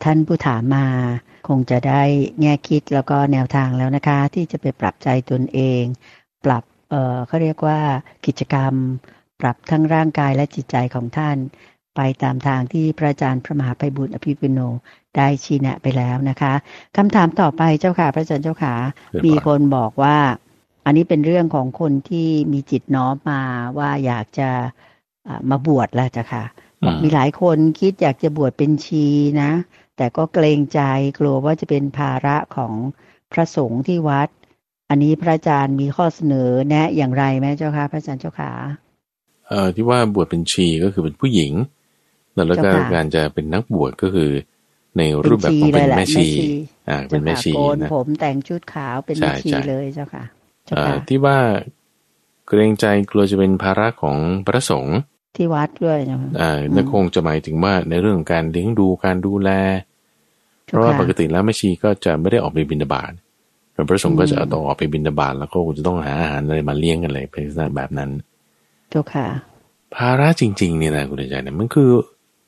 [0.04, 0.86] ท่านผู้ถามมา
[1.48, 2.02] คงจะได้
[2.42, 5.84] แง่คิดแล้วก็แนวทางแล้วนะคะ ที่จะไปปรับใจตนเอง
[6.46, 7.80] ปรับ เอ่อเขาเรียกว่า
[8.26, 8.74] กิจกรรม
[9.42, 11.38] ปรับทั้งร่างกายและจิตใจของท่าน
[11.98, 14.60] ไปตามทางที่พระอาจารย์พระมหาไพบุญอภิปุโน
[15.16, 16.54] ได้ชี้แนะไปแล้วนะคะ
[16.96, 18.74] คำถามต่อไปเจ้าค่ะพระอาจารย์เจ้าค่ะ
[19.26, 20.18] มีคนบอกว่า
[20.86, 23.42] อันนี้เป็นเรื่องของคนที่มีจิตน้อมมา
[23.78, 24.50] ว่าอยากจะ
[25.50, 26.44] มาบวชแล้วจ้ะค่ะ
[27.04, 29.06] มีหลายคนคิดอยากจะบวชเป็นชี
[29.42, 29.52] นะ
[29.98, 30.82] แต่ก็เกรงใจ
[31.20, 32.74] กลัวว่าจะเป็นภาระของ
[33.32, 34.30] พระสงฆ์ที่วัด
[34.90, 38.52] อันนี้พระอาจารย์มีข้อเสนอแนะอย่างไรไหมเจ้าค่ะพระอาจารย์เจ้าค่ะ
[39.48, 41.52] เอ่อที่ว่าบวชเป็นชีก็คือเป็นผู้หญิง
[42.48, 44.32] แล้วก็การจะเป็นนักบวชก็คือ
[44.98, 46.28] ในรูปแบบของเป็นแม่ชี
[46.90, 50.24] อ่า เป็นแม่ชีนะผมแต่งชุดขาวเป็นแม่ชีเลยเจ้าค่ะ
[51.10, 51.38] ที่ว่า
[52.48, 54.18] เกรงใจกลัวจะเป็นภาระของ
[54.48, 54.98] พระสงฆ์
[55.36, 59.50] ที่วัดด้วยนะอ่านั่นคงจะหมายถึงว่าในเรื่องการเลี้ยงดูการดูแล
[60.66, 63.12] เพราะว่าปกติแล้วแม่ชีก็จะไม่ได้ออกไปบินดาบาต
[63.90, 68.10] พระสงฆ์ก็จะเอาต่อออกไปบินดาบาตแล้วก็จะต้องหาอาหารอะไรมาเลี้ยงกันเลยเป็นลักษณะแบบนั้น
[68.90, 69.28] เจ้าค่ะ
[69.96, 71.90] ภาระจริงๆเนี่ยนะคุณอาจารย์เนี่ยมันคือ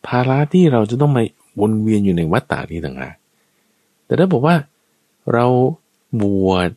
[0.08, 1.24] ภาระที่เราจะต้องมา
[1.60, 3.16] วนเวียนอยู่ในวัฏฏะนี้ต่างหาก
[4.06, 4.56] แต่ถ้าบอกว่า
[5.34, 5.46] เรา
[6.22, 6.70] บวช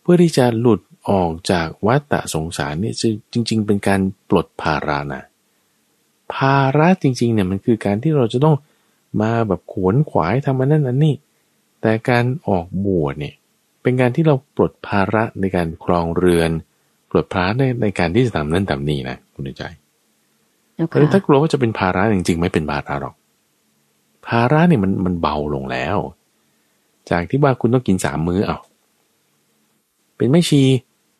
[0.00, 2.94] เพื่อที่จะหลุดออกจากวัฏฏะสงสารเนี่ย
[3.32, 4.00] จริง ๆ เป็นการ
[4.30, 5.22] ปลดภาระนะ
[6.34, 8.56] ภาระจริงๆเนี่ยมันคือการที่เราจะต้อง
[9.20, 11.14] มาแบบขวนขวายทำอันนั้นอันนี้
[11.80, 13.34] แต่การออกบวชเนี่ย
[13.82, 16.50] เป็นการที่เราปลดภาระในการครองเรือน
[17.10, 19.64] ปลดภาระในในการที่จะทำนั่นทำนี่นะคุณใจ
[20.88, 23.14] เพราะถ้ากลัวว่าจะเป็นภาระจริงๆ ไม่เป็นภาระหรอก
[24.26, 25.98] ภาระเนี่ยมันมันเบาลงแล้ว
[27.10, 28.58] จากที่ว่าคุณต้องกินสามมื้อเอา
[30.16, 30.62] เป็นไม่ชี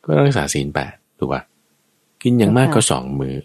[0.04, 1.42] ก็รักษาศีลแปดถูกป่ะ
[2.22, 3.36] กินอย่างมากก็สองมือ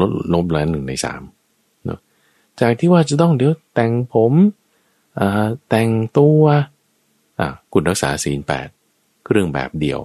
[0.00, 1.22] ลดลบแล้วหนึ่งในสาม
[1.84, 1.98] เนาะ
[2.60, 4.32] จากที่ว่าจะต้องเดี๋ยวแต่งผม
[5.18, 6.42] อ่าแต่งตัว
[7.38, 8.68] อ่าคุณรักษาศีลแปด
[9.24, 10.00] เครื่องแบบเดียว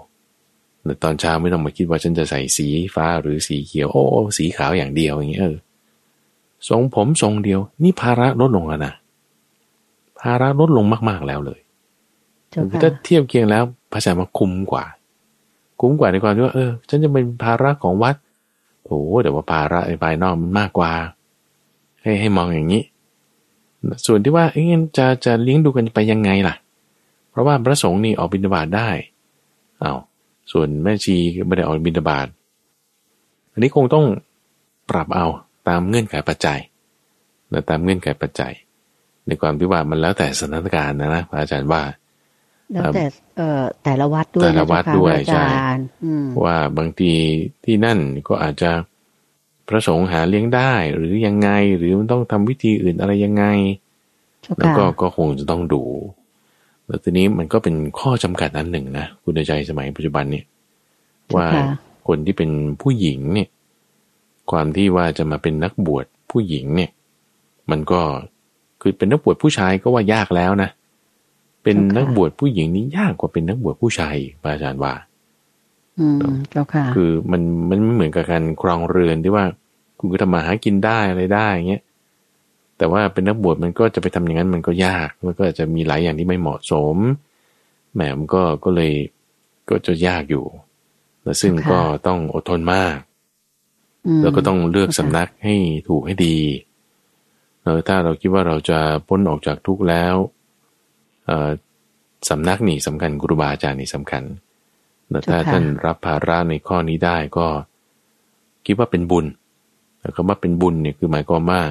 [0.83, 4.03] แต่ตอนเช้าไม่ต้องมาคิดว่าฉันจะใส่สีฟ้าหรือสีเขียวโอ้
[4.37, 5.57] สีขาวอย่างเดียวอย่างเงี้ยเออ
[6.69, 8.93] ทรงผมทรงเดียว นี่ภาระลดลงแล้วนะ
[10.21, 11.59] ภาระลดลงมาก ๆแล้วเลย
[12.81, 14.85] ถ้าเทียบเคียงแล้วพระอาจารย์มาคุ้มกว่า
[15.79, 18.15] คุ้มกว่าในความที่ว่าเออ ฉันจะเป็นภาระของวัด
[18.85, 20.91] โอ้แต่ว่าภาระในภายนอกมันมากกว่า
[22.01, 22.83] ให้ให้มองอย่างนี้
[24.05, 24.65] ส่วนที่ว่าเอ้ย
[24.97, 26.55] จะจะเลี้ยงดูกันไปยังไงล่ะ
[27.31, 28.89] เพราะว่าพระสงฆ์นี่ออกบิณฑบาตได้
[29.83, 29.99] อา้าว
[30.51, 31.15] ส่วนแม่ชี
[31.47, 32.27] ไม่ได้ออกบิณฑบาต
[33.51, 34.05] อันนี้คงต้อง
[34.89, 35.25] ปรับเอา
[35.67, 36.59] ตามเงื่อนไขปัจจัย
[37.49, 38.53] และตามเงื่อนไขปัจจัย
[39.27, 41.83] ในความที่ว่ามันแล้วแต่สถานการณ์นะนะพระอาจารย์ว่า
[42.71, 43.05] แล้วแต่
[43.37, 45.43] เอ่อแต่ละวัดด้วยแต่ละวัดด้วยใช่
[46.45, 47.13] ว่าบางที
[47.65, 48.71] ที่นั่นก็อาจจะ
[49.67, 53.45] พระสงฆ์หาเลี้ยงได้ หรือยังไงหรือมันต้องทำวิธีอื่นอะไรยังไง
[54.57, 55.83] แล้วก็ก็คงจะต้องดู
[56.89, 60.45] แล้วทีนี้มันก็เป็นข้อจำกัดอันหนึ่งนะคุณใจสมัยปัจจุบันเนี่ย
[61.35, 61.47] ว่า
[62.07, 62.49] คนที่เป็น
[62.81, 63.47] ผู้หญิงเนี่ย
[64.51, 66.91] ความที่ว่าจะมาเป็นนักบวชผู้หญิงเนี่ย
[67.71, 68.01] มันก็
[68.81, 70.69] คือเป็นนักบวชผู้ชายก็ว่ายากแล้วนะ
[71.63, 74.93] เป็นนักบวชผู้หญิงนี่ยากกว่าเป็นนักบวชผู้ชายพระอาจารย์ว่า
[75.99, 76.19] อืม
[76.49, 79.45] เจ้าค่ะ คือมันมันไม่เหมือนกับการครองเรือนที่ว่า
[79.99, 81.83] คุณก็ทำมาหากินได้อะไรได้เงี้ย
[82.79, 86.95] แต่ว่าเป็นนักบวชมันก็จะไปทำอย่างนั้นมันก็ยากมันก็จะมีหลายอย่างที่ไม่เหมาะสม
[87.93, 88.93] แหมมันก็ก็เลย
[89.69, 90.45] ก็จะยากอยู่
[91.23, 92.97] แล้วซึ่งก็ต้องอดทนมาก
[94.21, 95.55] แล้วก็ต้องเลือกสำนักให้
[95.87, 96.37] ถูกให้ดี
[97.63, 100.15] เออถ้าเราคิดว่าเราจะพ้นออกจากทุกข์แล้ว
[101.25, 101.49] เออ
[102.29, 104.23] สำนักนี่สำคัญครูบาอาจารย์นี่สำคัญ
[105.09, 107.47] แต่ถ้าท่านรับภาระในข้อนี้ได้ก็
[108.65, 109.25] คิดว่าเป็นบุญ
[109.99, 111.61] แต่คำว่าเป็นบุญเนี่ยคือหมายความว่า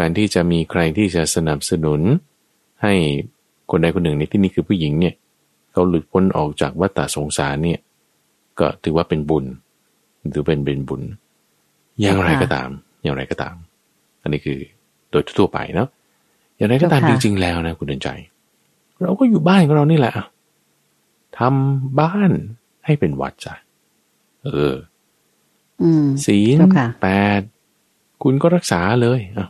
[0.00, 2.00] การที่จะมีใครที่จะสนับสนุน
[2.82, 2.94] ให้
[3.70, 5.14] คนใดคนหนึ่งในที่นี้คือผู้หญิงเนี่ย
[5.72, 7.80] เขาหลุดพ้นออกจากวัฏสงสารเนี่ย
[8.58, 9.44] ก็ถือว่าเป็นบุญ
[10.34, 11.02] ถือเป็นเป็นบุญ
[12.00, 12.68] อย่างไรก็ตาม
[13.02, 13.54] อย่างไรก็ตาม
[14.22, 14.58] อันนี้คือ
[15.10, 15.88] โดยทั่วไปเนาะ
[16.56, 18.08] อย่างไรก็ตามจริงๆแล้วนะคุณเดินใจ
[19.00, 20.12] เราก็อยู่บ้านของเรานี่แหละ
[21.38, 22.30] ทำบ้าน
[22.84, 23.54] ให้เป็นวัดจ้ะ
[24.44, 24.74] เออ
[26.26, 26.58] ศีล
[27.02, 27.40] แปด
[28.22, 29.48] คุณก็รักษาเลยอะ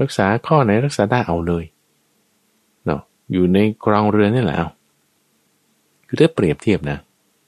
[0.00, 1.64] รักษาข้อไหนรักษาได้เอาเลย
[2.86, 3.00] เนาะ
[3.32, 4.58] อยู่ในกรองเรือนนี่แหละ
[6.06, 6.98] คือถ้าเปรียบเทียบนะ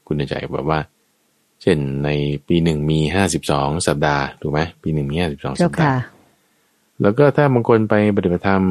[0.07, 0.80] คุณใจแบบว่า
[1.62, 2.09] เช่นใน
[2.47, 6.01] ปีหนึ่งมีห้าสิบสองสัปดาห์ถูกไหมปีหนึ่งมีห้าสิบสองสัปดาห์
[7.03, 8.62] แล้วก็ถ้าบางคนไปปฏิบัติธรรม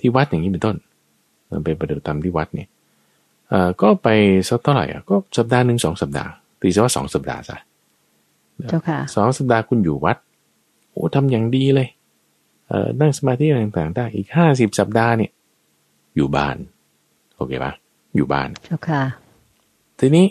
[0.00, 0.76] ที่วัดอย่างนี้เป็นต้น
[1.64, 2.68] ไปปฏิบัติธรรมที่วัดเนี่ย
[3.52, 4.08] อ่าก็ไป
[4.48, 6.30] สักเท่าไหร่อะก็สัปดาห์หนึ่งสองสัปดาห์
[6.60, 7.56] ตีซะว่าสองสัปดาห์ซะ
[8.70, 10.16] เจ้าค่ะสองสัปดาห์คุณอยู่วัด
[10.90, 11.95] โอ้ทำอย่างดีเลยเอ่อ
[13.00, 15.30] นั่งสมาธิอะไรต่างๆได้อีกห้าสิบสัปดาห์เนี่ย
[16.16, 16.56] อยู่บ้าน
[17.36, 17.72] โอเคปะ
[18.16, 19.02] อยู่บ้านเจ้าค่ะ
[20.00, 20.26] ทีนี้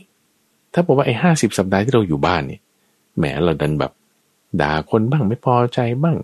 [0.74, 2.62] ถ้าบอกว่าไอ้ห้าสิบสัปดาห์ที่เราอยู่บ้านเนี่ย
[3.18, 3.92] แหมเราดันแบบ
[4.62, 6.18] ด่าคนบ้างไม่พอใจบ้าง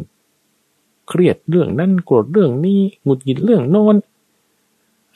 [1.08, 3.96] เครียดเรื่องนั้นโกรธเรื่องนี้หงุดหงิดเรื่องโน้น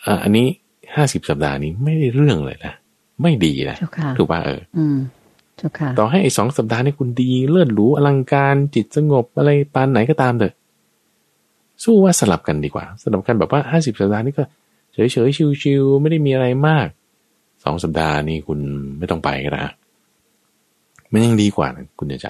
[0.06, 0.48] อ่าอันนี้
[0.96, 2.74] ห้าสิบสัปดาห์นี้ไม่ได้เรื่องเลยนะ
[3.22, 3.78] ไม่ดีนะ
[4.18, 4.98] ถูกป่ะเอออืม
[6.00, 10.54] ต่อให้ไอ้สองสัปดาห์นี้คุณดีเลื่อนหรูอลังการจิตสงบอะไรปานไหนก็ตามเถอะ
[11.84, 14.44] สู้ว่าสลับกันดีกว่า สลับกันแบบว่าห้าสิบสัปดาห์นี่ก็
[14.94, 15.30] เฉยเฉย
[15.62, 16.88] ชิวๆไม่ได้มีอะไรมาก
[17.64, 18.60] สองสัปดาห์นี่คุณ
[18.98, 19.64] ไม่ต้องไปก็ได้
[21.12, 22.28] มันยังดีกว่านะคุณใจ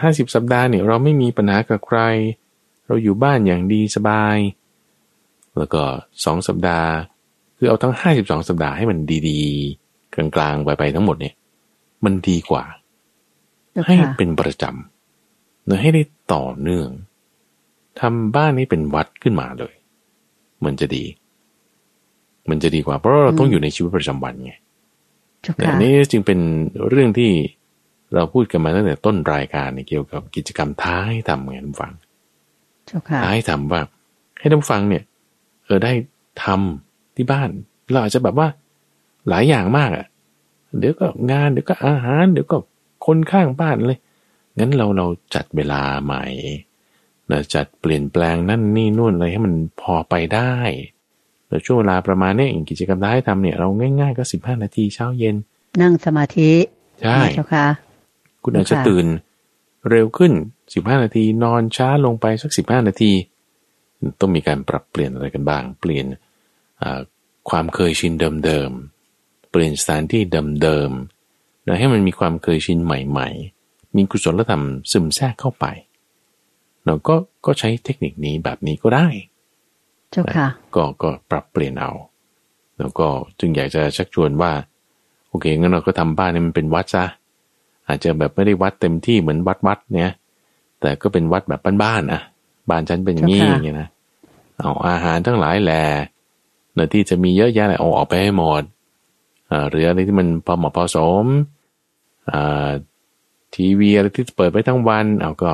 [0.00, 2.00] ห้าสิบสัปดาห์เนี่ยเราไม่มีปัญหากับใคร
[2.86, 4.36] เราอยู่บ้านอย่างดีสบาย
[5.58, 5.82] แล้วก็
[6.24, 6.90] สองสัปดาห์
[7.56, 11.34] คือเอาทั้งห้าสิบสองสัปดาห์ให้มันดีๆ กลางๆ ไปไปทั้งหมดเนี่ย
[12.04, 12.64] มันดีกว่า
[13.86, 16.88] ให้เป็นประจำเนื้อให้ได้ต่อเนื่อง
[18.00, 19.74] ทำบ้านนี้เป็นวัดขึ้นมาเลย
[20.64, 21.04] มันจะดี
[22.50, 24.52] มันจะดีกว่า เพราะเราต้องอยู่ในชีวิตประจำวันไง
[25.66, 26.38] อันนี้จึงเป็น
[26.88, 27.30] เรื่องที่
[28.14, 31.92] เราพูดกันมาตั้งแต่ต้นรายการเกี่ยวกับกิจกรรมท้ายทำไงท่านฟัง
[33.24, 33.80] ท้ายทำว่า
[34.38, 35.04] ให้ท่านฟังเนี่ย
[35.64, 35.92] เออได้
[36.44, 37.48] ทำที่บ้าน
[37.90, 38.48] เราอาจจะแบบว่า
[39.28, 40.06] หลายอย่างมากอะ่ะ
[40.78, 42.56] เดี๋ยวก็งานเดี๋ยวก็อาหาร เดี๋ยวก็
[43.06, 44.00] คนข้างบ้านเลย
[44.58, 46.24] งั้นเราเราจัดเวลาใหม่
[47.30, 50.54] นะจัดเปลี่ยนแปลงนั่นนี่นู่นอะไรให้มันพอไปได้
[51.48, 53.68] แล้วช่วงเวลาประมาณนี้กิจกรรมได้ทำเนี่ยเรา
[54.00, 55.36] ง่ายๆก็สิบห้านาทีเช้าเย็น
[55.82, 56.50] นั่งสมาธิ
[57.02, 57.66] ใช่เจ้าค่ะ
[58.44, 59.06] คุณอาจจะตื่น
[59.90, 60.32] เร็วขึ้น
[60.74, 63.12] สิบห้านาทีนอนช้าลงไปสักสิบห้านาที
[64.20, 66.06] ต้องมีการปรับเปลี่ยนอะไรกันบ้าง เปลี่ยน
[67.50, 68.12] ความเคยชิน
[68.46, 70.22] เดิมๆเปลี่ยนสถานที่
[70.62, 73.28] เดิมๆแล้วให้มันมีความเคยชินใหม่
[73.62, 75.66] ๆ มีกุศลธรรมซึมแทรกเข้าไป
[76.88, 77.16] เราก็
[77.46, 79.06] ก็ใช้เทคนิคนี้แบบนี้ก็ได้
[80.10, 81.92] เจ้าค่ะก็ก็ปรับเปลี่ยนเอา
[82.78, 83.06] แล้วก็
[83.40, 84.52] จึงอยากจะชักชวนว่า
[85.28, 87.04] โอเคงั้นเราก็ทำบ้านนี้มันเป็นวัดซะ
[87.88, 90.14] อาจจะแบบไม่ได้วัดเต็มที่เหมือนวัดวัดเนี่ย
[90.80, 92.20] แต่ก็เป็นวัดแบบบ้านๆนะ
[92.70, 93.88] บ้านฉันเป็นอย่างนี้อย่างนี้นะ
[94.60, 95.82] เอาอาหารทั้งหลายแหล่
[96.74, 98.62] เนื้อที่จะมีเยอะแยะเลยเอาออกไปให้หมด
[99.68, 101.26] หรืออะไรที่มันพอเหมาะพอสม
[103.54, 105.50] ทีวีอะไรที่เปิดไปทั้งวัน เอาก็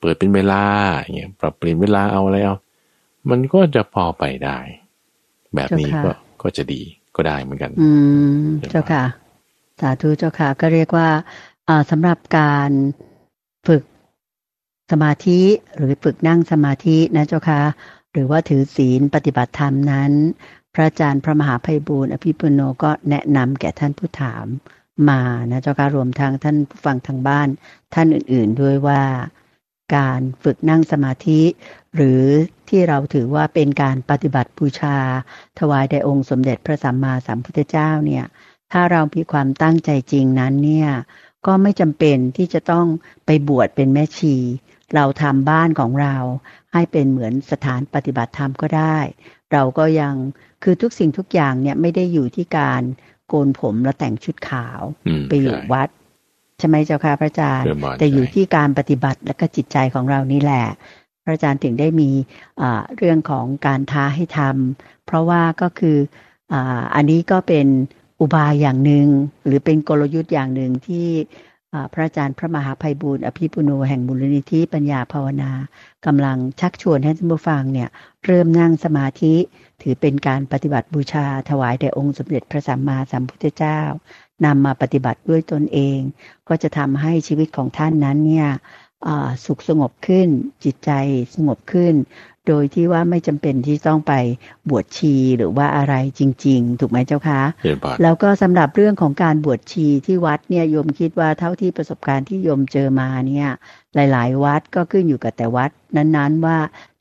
[0.00, 0.62] เปิดเป็นเวลา
[1.00, 2.56] อย่างเงี้ยปรับเปลี่ยนเวลาเอาอะไรเอา
[3.30, 4.58] มันก็จะพอไปได้
[5.54, 6.10] แบบนี้ก็
[6.42, 6.82] ก็จะดี
[7.16, 7.90] ก็ได้เหมือนกัน อื
[8.40, 9.04] มเจ้าค่ะ
[9.80, 11.08] สาธุเจ้าค่ะ ก็เรียกว่า
[11.68, 12.70] อ่าสำหรับการ
[13.66, 13.82] ฝึก
[14.90, 15.40] สมาธิ
[15.76, 17.60] หรือฝึกนั่งสมาธินะเจ้าค่ะ
[18.12, 20.12] หรือว่าถือศีลปฏิบัติธรรมนั้น
[20.74, 24.46] พระอาจารย์พระมหาภัยบูร์อภิปุโนก็แนะนำแก่ท่านผู้ถาม
[25.08, 25.20] มา
[25.50, 27.48] นะเจ้าค่ะรวมทางท่านผู้ฟังทางบ้าน
[27.94, 29.02] ท่านอื่น ๆ ด้วยว่า
[29.96, 31.42] การฝึกนั่งสมาธิ
[31.94, 32.22] หรือ
[32.68, 34.98] ที่เราถือว่าเป็นการปฏิบัติบูชา
[35.58, 38.24] ถวายแด่องค์สมเด็จพระสัมมาสัมพุทธเจ้าเนี่ย
[38.72, 40.90] ถ้าเรามีความตั้งใจจริงนั้นเนี่ย
[41.46, 42.86] ก็ไม่จำเป็นที่จะต้อง
[43.26, 44.36] ไปบวชเป็นแม่ชี
[44.94, 46.16] เราทำบ้านของเรา
[46.72, 48.98] ให้เป็นเหมือนสถานปฏิบัติธรรมก็ได้
[49.52, 50.14] เราก็ยัง
[50.62, 52.82] คือทุกสิ่งทุกอย่างเนี่ยไม่ได้อยู่ที่การ
[53.28, 55.88] โกนผมแล้วแต่งชุดขาวอืมไปอยู่ใช่วัด
[56.58, 60.64] ใช่ไหมเจ้าค่ะพระอาจารย์เดินบานแต่อยู่ใช่ที่การปฏิบัติและก็จิตใจของเรานี่แหละ
[61.24, 62.10] พระอาจารย์ถึงได้มี
[62.60, 65.96] อ่าเรื่องของการท้าให้ทำเพราะว่าก็คือ
[66.52, 67.66] อ่าอันนี้ก็เป็น
[68.20, 69.08] อุบายอย่างหนึ่ง
[69.46, 71.06] หรือเป็นกลยุทธ์อย่างหนึ่งที่
[71.74, 75.50] อ่าพระอาจารย์พระมหาภัยบูร์อภิปุโนแห่งมูลนิธิปัญญาภาวนา
[76.06, 77.88] กำลังชักชวนให้ท่านผู้ฟังเนี่ย
[78.24, 79.34] เริ่มนั่งสมาธิ
[79.82, 83.80] ถือเป็นการปฏิบัติบูชาถวายแด่องค์สมเด็จพระสัมมาสัมพุทธเจ้า
[84.44, 85.98] นำมาปฏิบัติด้วยตนเอง
[86.48, 88.48] ก็จะทำให้ชีวิตของท่านนั้นเนี่ย
[89.06, 90.28] อ่าสุขสงบขึ้น
[90.64, 90.90] จิตใจ
[91.34, 91.94] สงบขึ้น
[92.48, 94.12] โดยที่ว่าไม่จำเป็นที่ต้องไป
[94.68, 103.48] บวชชีหรือว่าอะไรจริง ๆ ถูกไหมเจ้าคะเดินบานแล้วก็สำหรับเรื่องของการบวชชีที่วัดเนี่ยโยมคิดว่าเท่าที่ประสบการณ์ที่โยมเจอมาเนี่ย
[103.94, 106.58] หลาย ๆ วัดก็ขึ้นอยู่กับแต่วัด นั้นๆว่า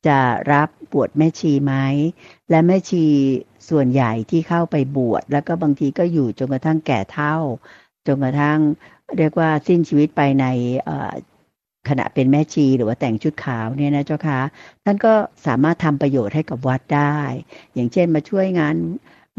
[0.08, 0.20] จะ
[0.52, 1.74] รับบวชแม่ชีไหม
[2.50, 3.04] และแม่ชี
[3.70, 7.36] ส่วนใหญ่ที่เข้าไปบวชแล้วก็บางทีก็อยู่จนกระทั่งแก่เฒ่า
[8.08, 8.60] จนกระทั่ง
[9.18, 10.46] เรียกว่าสิ้นชีวิตไปใน
[10.86, 11.14] เอ่อ
[11.90, 14.40] ขณะเป็นแม่ชีหรือว่าแต่งชุดขาวเนี่ยนะเจ้าคะ
[14.86, 15.14] ท่านก็
[15.46, 17.18] สามารถทำประโยชน์ให้กับวัดได้
[17.74, 18.76] อย่างเช่นมาช่วยงาน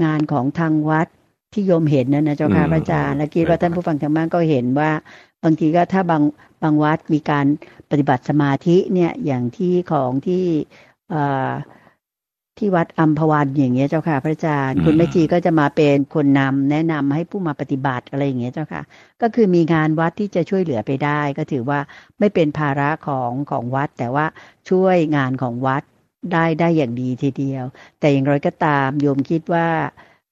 [0.05, 1.07] งานของทางวัด
[1.53, 4.91] ที่โยมเห็นนะนะเจ้าค่ะอืมพระอาจารย์และคิดว่าครับท่านผู้ฟังทางบ้านก็เห็นว่า
[5.45, 6.23] บางทีก็ถ้าบาง
[6.63, 7.47] บางวัดมีการ
[7.91, 10.45] ปฏิบัติสมาธิเนี่ยอย่างที่ของที่
[11.11, 11.51] เอ่อ
[12.59, 18.83] ที่วัดอัมพวันอย่างเงี้ยเจ้าค่ะ พระอาจารย์อืมคุณแม่จีก็จะมาเป็นคนนำแนะนำให้ผู้มาปฏิบัติอะไรอย่างเงี้ยเจ้าค่ะ
[19.23, 21.81] ก็คือมีงานวัดที่จะช่วยเหลือไปได้ ก็ถือว่า
[22.19, 24.27] ไม่เป็นภาระของของวัด แต่ว่า
[24.71, 25.83] ช่วยงานของวัด
[26.33, 27.65] ได้ได้อย่างดีทีเดียว
[28.01, 29.69] แต่อย่างไรก็ตามโยมคิดว่า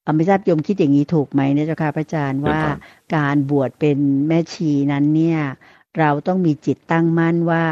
[0.02, 2.60] เอ่อไม่ทราบโยมคิดอย่างนี้ถูกไหมเนี่ยเจ้าค่ะพระอาจารย์ว่า
[3.16, 3.98] การบวชเป็น
[4.28, 5.40] แม่ชีนั้นเนี่ย
[5.98, 7.62] เราต้องมีจิตตั้งมั่นว่า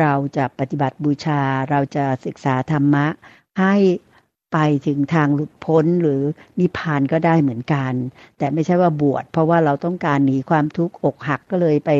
[0.00, 1.40] เราจะปฏิบัติบูชา
[1.70, 3.06] เราจะศึกษาธรรมะ
[3.58, 3.74] ให้
[4.52, 6.22] ไปถึงทางหลุดพ้นหรือ
[6.60, 7.92] นิพพานก็ได้เหมือนกัน
[8.38, 11.90] แต่ไม่ใช่ว่าบวชเพราะว่าเราต้องการหนีความทุกข์อกหักก็เลยไป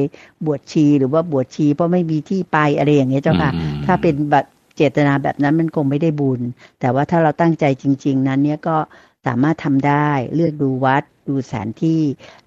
[0.45, 4.47] บวชชีหรือว่าบวชชีเพราะไม่มีที่ไปอะไรอย่างเงี้ยเจ้าค่ะอืมถ้าเป็นแบบ
[4.77, 6.41] เจตนาแบบนั้นมันคงไม่ได้บุญ
[6.81, 8.77] แต่ว่าถ้าเราตั้งใจจริง ๆ นั้นเนี่ยก็
[9.27, 12.03] สามารถทำได้เลือกดูวัดดูสถานที่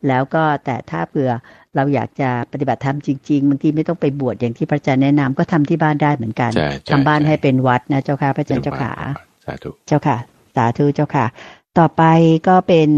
[0.08, 1.32] แล้วก็แต่ถ้าเผื่อ
[1.76, 8.94] เราอยากจะปฏิบัติธรรมจริงๆบางทีไม่ต้องไปบวชอย่างที่พระอาจารย์แนะนำก็ทำที่บ้านได้เหมือนกันใช่ใช่ทำบ้านใช่ให้เป็นวัดนะเจ้าค่ะพระอาจารย์เจ้าขา
[9.46, 10.18] สาธุเจ้าค่ะ
[10.56, 11.26] สาธุเจ้าค่ะ
[11.80, 12.04] ต่อไป
[12.48, 12.90] ก็เป็น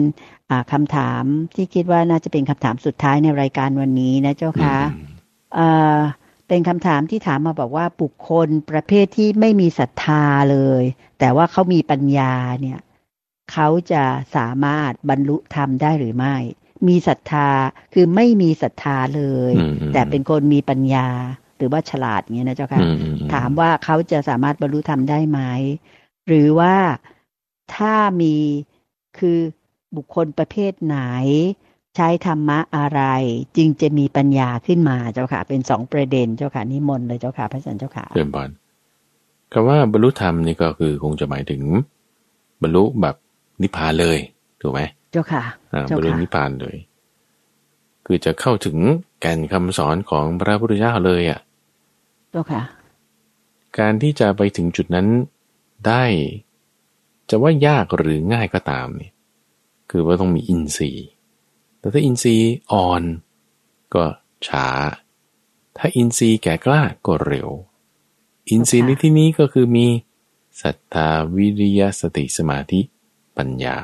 [0.49, 1.23] อ่าคำถาม
[1.55, 5.05] ที่คิดว่าน่าจะเป็นคำถามสุดท้ายในรายการวันนี้นะเจ้าค่ะอืม
[5.55, 5.97] เอ่อ
[6.47, 10.83] เป็นคำถามที่ถามมาบอกว่าบุคคลประเภทที่ไม่มีศรัทธาเลย
[11.19, 12.79] แต่ว่าเขามีปัญญาเนี่ย
[13.51, 14.03] เขาจะ
[14.35, 16.35] สามารถบรรลุธรรมได้หรือไม่
[16.87, 17.49] มีศรัทธา
[17.93, 21.07] คือไม่มีศรัทธาเลยอืมอืมแต่เป็นคนมีปัญญา
[21.57, 25.39] หรือว่าฉลาดอย่างเงี้ยนะเจ้าค่ะอืมอืมอืถามว่าเขาจะสามารถบรรลุธรรมได้ไหม
[26.27, 26.75] หรือว่า
[27.75, 28.35] ถ้ามี
[29.17, 29.39] คือ
[29.95, 30.97] บุคคลประเภทไหน
[31.95, 33.01] ใช้ธรรมะอะไร
[33.57, 38.49] จึงจะมีปัญญาขึ้นมาเจ้าค่ะ เป็นสองประเด็นเจ้าค่ะนิมนต์เลยเจ้าค่ะพระอาจารย์เจ้าค่ะเดินบาน
[39.51, 41.61] คำว่าบรรลุธรรมนี่ก็คือคงจะหมายถึง
[42.61, 43.15] บรรลุแบบ
[43.61, 44.17] นิพพานเลย
[44.61, 44.81] ถูกไหม
[45.13, 45.43] เจ้าค่ะ
[45.73, 46.77] อ่าบเจ้ารรลุค่ะนิพพานเลย
[48.05, 48.77] คือจะเข้าถึง
[49.19, 51.39] แก่นคำสอนของพระพุทธเจ้าเลยอะ
[52.31, 52.61] เจ้าค่ะ
[53.79, 55.07] การที่จะไปถึงจุดนั้น
[55.87, 56.03] ได้
[57.29, 59.13] จะว่ายากหรือง่ายก็ตามเนี่ย
[59.91, 61.07] คือว่าต้องมีอินทรีย์
[61.79, 63.03] แต่ถ้าอินทรีย์อ่อน
[63.93, 64.03] ก็
[64.47, 64.67] ช้า
[65.77, 67.49] ถ้าอินทรีย์แก่กล้าก็เร็ว
[68.49, 69.87] อินทรีย์ในที่นี้ก็คือมี
[70.61, 72.79] ศรัทธาวิริยะสติสมาธิ
[73.37, 73.77] ปัญญา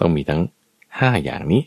[0.00, 0.40] ต้องมีทั้ง
[1.00, 1.62] ห้าอย่างนี้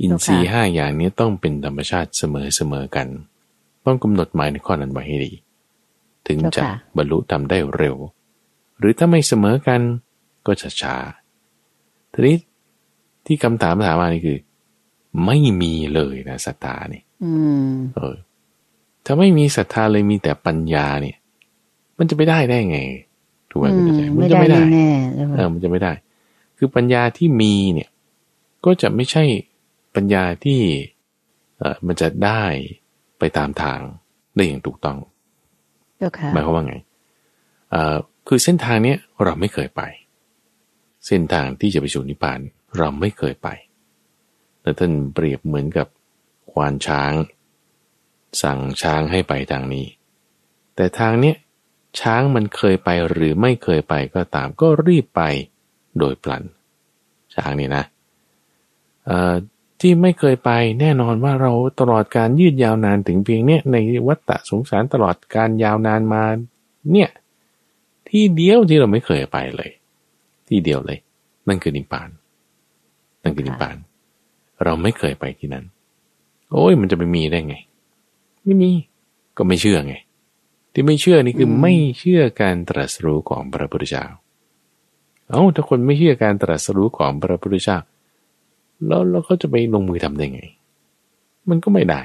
[0.00, 3.06] อินทรีย์ห้าอย่างนี้ต้องเป็นธรรมชาติเสมอเสมอกัน
[3.84, 5.32] ต้องกำหนดหมายในข้อนั้นไว้ให้ดี
[6.26, 7.96] ถึงจะเจ้าค่ะบรรลุทำได้เร็ว
[8.78, 9.80] หรือถ้าไม่เสมอกัน
[10.46, 10.96] ก็จะช้า
[12.12, 12.36] ทีนี้
[13.26, 14.38] ที่คำถามถามมานี่คือ
[15.26, 17.32] ไม่มีเลยนะศรัทธานี่อื
[17.70, 18.16] มเออ
[19.04, 21.16] ถ้าไม่มีศรัทธาเลยมีแต่ปัญญาเนี่ย
[21.98, 22.78] มันจะไปได้ได้ไง
[23.50, 25.92] ถูกไหมอืคุณมใจไม่จะได้ไม่ได้แน่ๆเจ้าเอค่ะอมันจะไม่ได้
[26.58, 27.90] คือปัญญาที่มีเนี่ย
[28.64, 29.24] ก็จะไม่ใช่
[29.94, 30.60] ปัญญาที่
[31.58, 32.42] เออมันจะได้
[33.18, 33.80] ไปตามทาง
[34.34, 34.98] ได้อย่างถูกต้อง
[35.98, 36.76] เจ้าค่ะหมายความว่าไง
[37.70, 37.96] เอ่อ
[38.28, 39.82] คือเส้นทางเนี้ยเราไม่เคยไป
[41.06, 42.40] เส้นทางที่จะไปสู่นิพพาน
[42.78, 43.48] เราไม่เคยไป
[44.60, 45.86] แต่ท่านเปรียบเหมือนกับ
[46.50, 47.12] ควานช้าง
[48.42, 49.86] สั่งช้างให้ไปทางนี้
[50.76, 51.36] แต่ทางเนี้ย
[52.00, 55.22] ช้างมันเคยไปหรือไม่เคยไปก็ตามก็รีบไป
[56.00, 56.42] โดยพลัน
[57.34, 57.84] ช้างนี่นะ
[59.06, 59.34] เอ่อ
[59.80, 63.76] ที่ไม่เคยไปแน่นอนว่าเราตลอดการยืดยาวนานถึงเพียงเนี้ยใน
[64.08, 66.22] วัฏฏะสงสารตลอดการยาวนานมา
[66.92, 67.10] เนี่ย
[68.08, 69.70] ที่เดียวที่เราไม่เคยไปเลย
[70.48, 70.98] ที่เดียวเลย
[71.48, 72.08] นั่นคือนิพพาน
[73.22, 73.76] นั่นคือนิพพาน
[74.64, 75.64] เราไม่เคยไปที่นั้น
[76.50, 77.56] โอ้ยมันจะไปมีได้ไง
[78.44, 78.70] ไม่มี
[79.36, 79.94] ก็ไม่เชื่อไง
[80.72, 84.04] ที่ไม่เชื่อนี่คือไม่เชื่อการตรัสรู้ของพระพุทธเจ้า
[85.30, 87.78] เอา้าถ้าคนไม่เชื่อการตรัสรู้ของพระพุทธเจ้า
[88.86, 90.42] แล้วแล้วเขาจะไปลงมือทำได้ไง
[91.48, 92.02] มันก็ไม่ได้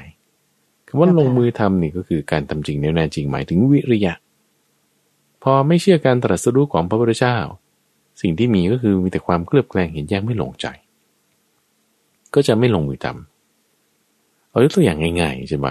[0.86, 4.14] คำว่าลงมือทำนี่ก็คือการทำจริงแน่จริงหมายถึงวิริยะ
[5.42, 7.36] พอไม่เชื่อการตรัสรู้ของพระพุทธเจ้า
[8.20, 10.66] สิ่งที่มีก็คือมีแต่ความเคลือบแคลงเห็นแย้งไม่หลงใจ
[12.34, 15.66] ก็จะไม่ลงมือทำเอายกตัวอย่างง่ายๆใช่ไหม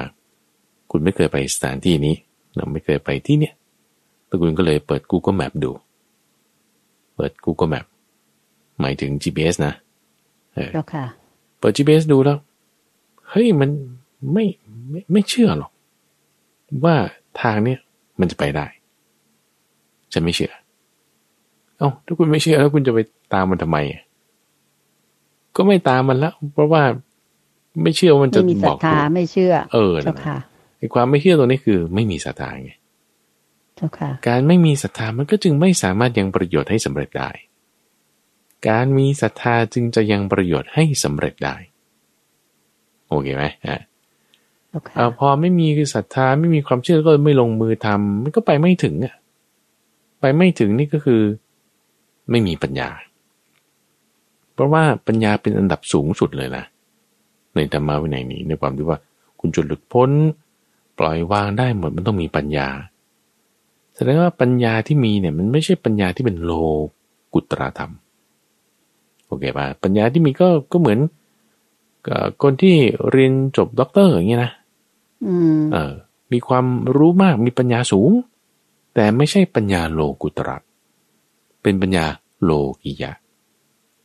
[0.91, 2.15] คุณไม่เคยไปสถานที่นี้
[2.55, 3.53] เราไม่เคยไปที่เนี้ย
[4.27, 5.71] แต่คุณก็เลยเปิด Google Map ดู
[7.15, 7.85] เปิด Google Map
[8.79, 9.73] หมายถึง GPS นะ
[10.53, 11.05] เออค่ะ
[11.59, 12.37] เปิด GPS ดูแล้ว
[13.29, 13.69] เฮ้ยมัน
[14.33, 14.45] ไม่
[14.89, 15.71] ไม่ไม่เชื่อหรอก
[16.83, 16.95] ว่า
[17.41, 17.79] ทางเนี้ย
[18.19, 18.65] มันจะไปได้
[20.13, 20.51] จะไม่เชื่อ
[21.77, 22.99] เอา้าถ้าคุณไม่เชื่อแล้วคุณจะไป
[23.33, 23.77] ตามมันทำไม
[25.55, 26.83] ก็ไม่ตามมันแล้วเพราะว่า
[27.83, 29.93] ไม่เชื่อมันจะบอกคุณไม่เชื่อ เออ
[30.27, 30.37] ค่ะ
[30.77, 32.73] ไอ้ความไม่เชื่อตรงนี้คือ ไม่มีศรัทธาไง
[34.27, 37.29] การไม่มีศรัทธามันก็จึงไม่สามารถยังประโยชน์ให้สำเร็จได้
[38.67, 41.55] การมีศรัทธาจึงจะยังประโยชน์ให้สำเร็จได้
[43.07, 43.77] โอเคไหมอ่า
[45.19, 49.15] พอไม่มีคือศรัทธาไม่มีความเชื่อก็ไม่ลงมือทำมันก็ไปไม่ถึงอะ
[50.19, 51.21] ไปไม่ถึงนี่ก็คือ
[52.29, 52.89] ไม่มีปัญญา
[54.53, 56.63] เพราะว่าปัญญาเป็นอันดับสูงสุดเลยนะ
[57.55, 58.99] ในธรรมะวินัยนี้ในความที่ว่า
[59.39, 60.09] คุณจุดหลุดพ้น
[60.99, 62.67] ปล่อยวางได้หมดมันต้องมีปัญญา
[63.95, 66.51] แสดงว่าปัญญาที่มีเนี่ยมันไม่ใช่ปัญญาที่เป็นโล
[67.33, 67.91] กุตระธรรม
[69.27, 70.99] โอเคป่ะปัญญาที่มีก็ก็เหมือน
[72.07, 72.75] กับคนที่
[73.11, 74.51] เรียนจบด็อกเตอร์อย่างเงี้ยนะ
[75.73, 75.93] เออ
[76.31, 76.65] มีความ
[76.95, 78.11] รู้มากมีปัญญาสูง
[78.95, 80.57] แต่ไม่ใช่ปัญญาโลกุตระ
[81.63, 82.05] เป็นปัญญา
[82.43, 82.51] โล
[82.83, 83.11] กิยะ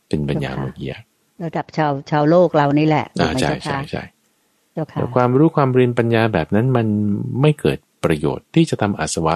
[0.07, 0.97] เป็นปัญญาโลกิยะ
[1.43, 4.03] ระดับชาวชาวโลกเรานี่แหละอ่าใช่ใช่ใช่
[4.93, 6.87] แต่ความรู้ความเรียนปัญญาแบบนั้นมัน
[7.41, 9.35] ไม่เกิดประโยชน์ที่จะทำอาสวะ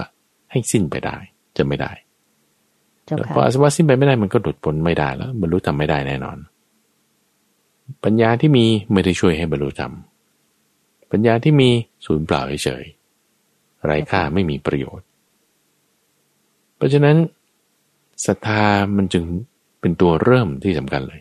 [0.54, 1.16] ให้สิ้นไปได้
[1.56, 1.92] จะไม่ได้
[3.32, 6.38] พออาสวะสิ้นไปไม่ได้มันก็หลุดพ้นไม่ได้แล้วบรรลุธรรมไม่ได้แน่นอน
[8.04, 9.92] ปัญญาที่มีไม่ได้ช่วยให้บรรลุธรรม
[11.10, 11.68] ปัญญาที่มี
[12.06, 12.84] สูญเปล่าเฉย
[13.84, 15.06] ไร้ค่าไม่มีประโยชน์
[16.76, 17.16] เพราะฉะนั้น
[18.26, 18.62] ศรัทธา
[18.96, 19.24] มันจึง
[19.80, 21.20] เป็นตัวเริ่มที่สำคัญเลย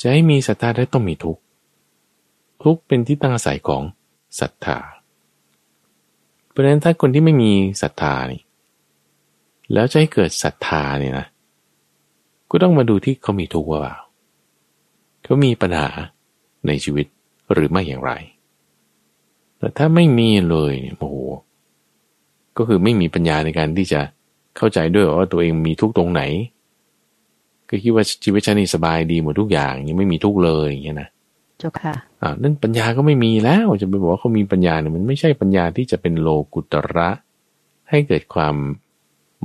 [0.00, 1.42] จะให้มีศรัทธาได้ต้องมีทุกข์
[2.62, 3.82] ทุกข์เป็นที่ตั้งอาศัยของ
[4.40, 4.78] ศรัทธา
[6.50, 8.42] เพราะฉะนั้นถ้าคนที่ไม่มีศรัทธานี่
[9.72, 11.26] แล้วจะให้เกิดศรัทธาเนี่ยนะ
[12.50, 13.94] ก็ต้องมาดูที่เขามีทุกข์ว่า
[15.24, 15.88] เขามีปัญหา
[16.66, 17.06] ในชีวิต
[17.52, 18.12] หรือไม่อย่างไร
[19.58, 21.16] แต่ถ้าไม่มีเลยเนี่ยโอ้โห
[22.56, 24.00] ก็คือไม่มีปัญญาในการที่จะ
[24.56, 26.22] เข้าใจด้วยว่าตัวเองมีทุกข์ตรงไหน
[27.68, 31.08] ก็คิดว่าชีวิตฉันนี่สบายดีหมดทุกอย่างยังไม่มีทุกข์เลยอย่างเงี้ยนะ
[31.60, 37.10] เจ้าค่ะอ่านั่นปัญญาก็ไม่มีแล้วจะไปบอกว่าเขามีปัญญาเนี่ยมันไม่ใช่ปัญญาที่จะเป็นโลกุตระ
[37.90, 38.54] ให้เกิดความ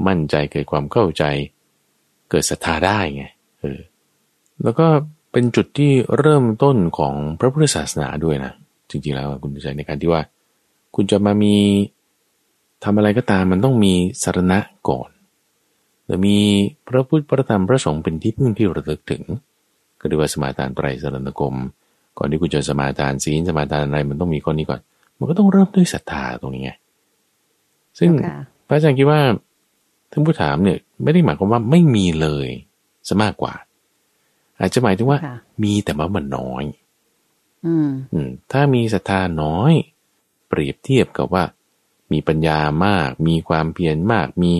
[0.07, 1.23] มั่นใจเกิดความเข้าใจ
[2.29, 3.25] เกิดศรัทธาได้ไง
[3.59, 3.79] เออ
[4.63, 4.87] แล้วก็
[5.31, 8.53] เป็นจุดที่เริ่มต้นของพระพุทธศาสนาด้วยนะ
[8.89, 10.21] จริงๆแล้วคุณใจในการที่ว่า
[10.95, 11.55] คุณจะมามี
[12.83, 13.93] ทำอะไรก็ตามมันต้องมี
[14.23, 14.59] สารณะ
[14.89, 15.09] ก่อน
[16.05, 16.37] หรือมี
[16.87, 19.23] พระพุทธพระธรรมพระสงฆ์เป็นที่พึ่งที่ระลึกถึง
[19.99, 21.53] ก็เรียกว่าสมาทานไตรสรณคม
[22.17, 24.79] ก่อนที่คุณจะสมาทานศีลสมาทานอะไรมันต้องมีข้อนี้ก่อน
[25.17, 26.71] มันก็ต้องเริ่มด้วยศรัทธาตรงนี้ไง
[27.99, 28.11] ซึ่ง
[28.67, 29.21] พระอาจารย์คิดว่า
[30.11, 32.47] ท่านผู้ถามเนี่ย ไม่ได้หมายความว่าไม่มีเลย
[33.07, 33.53] ซะมากกว่า
[34.59, 35.19] อาจจะหมายถึงว่า
[35.63, 36.63] มีแต่ว่ามันน้อย
[37.65, 39.73] อืมอืมถ้ามีศรัทธาน้อย
[40.47, 41.43] เปรียบเทียบกับว่า
[42.11, 44.51] มีปัญญามาก มีความเพียรมาก มี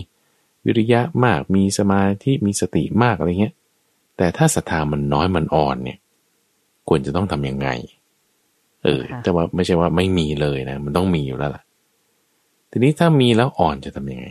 [0.65, 3.55] วิริยะมาก มีสมาธิมีสติมากอะไรเงี้ย
[4.17, 5.97] แต่ถ้าศรัทธามันน้อยมันอ่อนเนี่ย
[6.89, 7.69] ควรจะต้องทํำยังไง
[8.83, 11.63] เออ แต่ว่าไม่ใช่ว่าไม่มีเลยนะ มันต้องมีอยู่แล้วล่ะ
[12.71, 14.27] ทีนี้ถ้ามีแล้วอ่อนจะทํำยังไง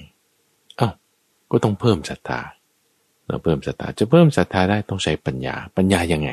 [1.51, 2.41] ก็ต้องเพิ่มศรัทธา
[3.29, 6.31] เราเพิ่มศรัทธาจะเพิ่มศรัทธาได้ต้องใช้ปัญญา ปัญญายังไง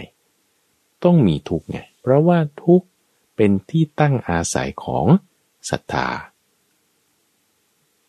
[1.03, 2.82] ต้องมีทุกไง เพราะว่าทุก
[3.36, 5.05] เป็นที่ตั้งอาศัยของ
[5.69, 6.07] ศรัทธา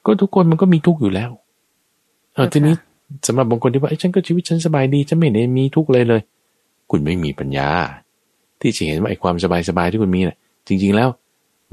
[0.07, 1.31] ก็ทุกคนมันก็มีทุกอยู่แล้ว
[2.35, 2.75] เออทีนี้
[3.27, 6.23] สำหรับบางคนที่ว่าไอ้ฉันก็ชีวิตฉันสบายดีฉันไม่ได้มีทุกเลยเลย
[6.91, 7.69] คุณไม่มีปัญญา
[8.63, 11.09] ที่จะเห็นว่าไอ้ความสบายสบายที่คุณมีน่ะ จริง ๆแล้ว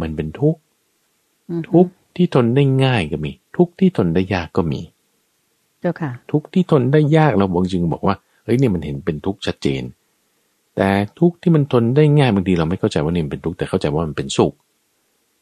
[0.01, 0.55] มันเป็นทุก
[1.71, 1.85] ทุก
[2.15, 4.81] ที่ทนได้ง่ายก็มี ทุกที่ทนได้ยากก็มี
[5.79, 9.83] เจ้าค่ะ ทุกที่ทนได้ยากเราบอกจึงบอกว่าเฮ้ยเนี่ยมันเห็นเป็นทุกข์ชัดเจน
[10.75, 14.53] แต่แต่ทุกข์ที่มันทนได้ง่ายบางทีเราไม่เข้าใจว่านี่มันเป็นทุกข์แต่เข้าใจว่ามันเป็นสุข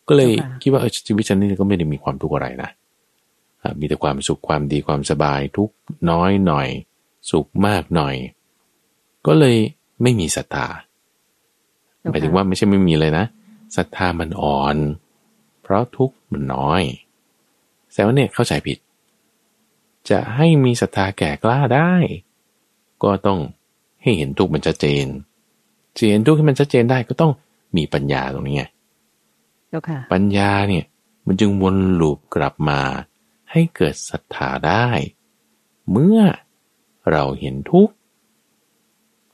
[0.07, 0.31] ก็เลย
[0.61, 2.69] คิดว่าเออชีวิตฉันนี่ก็ไม่ได้มีความทุกข์อะไรนะ
[3.79, 5.69] มีแต่ความสุขความดีความสบายทุก
[6.11, 6.67] น้อยหน่อย
[7.31, 8.15] สุขมากหน่อย
[9.27, 9.57] ก็เลย
[10.01, 10.67] ไม่มีศรัทธา
[12.11, 13.25] หมายถึงว่าไม่ใช่ไม่มีเลยนะ
[13.75, 14.75] ศรัทธามันอ่อน
[15.61, 16.81] เพราะทุกข์มันน้อย
[17.91, 18.77] แสดงว่าเนี่ยเข้าใจผิด
[20.09, 21.93] จะให้มีศรัทธาแก่กล้าได้
[23.03, 23.39] ก็ต้อง
[24.01, 25.05] ให้เห็นทุกข์มันชัดเจน
[25.95, 27.31] จะเห็นทุกข์ให้มันชัดเจนได้ก็ต้อง
[27.77, 28.63] มีปัญญาตรงนี้ไง
[30.13, 30.85] ปัญญาเนี่ย
[31.25, 32.79] มันจึงวนลูปกลับมา
[33.51, 34.87] ให้เกิดศรัทธาได้
[35.91, 36.19] เมื่อ
[37.11, 37.93] เราเห็นทุกข์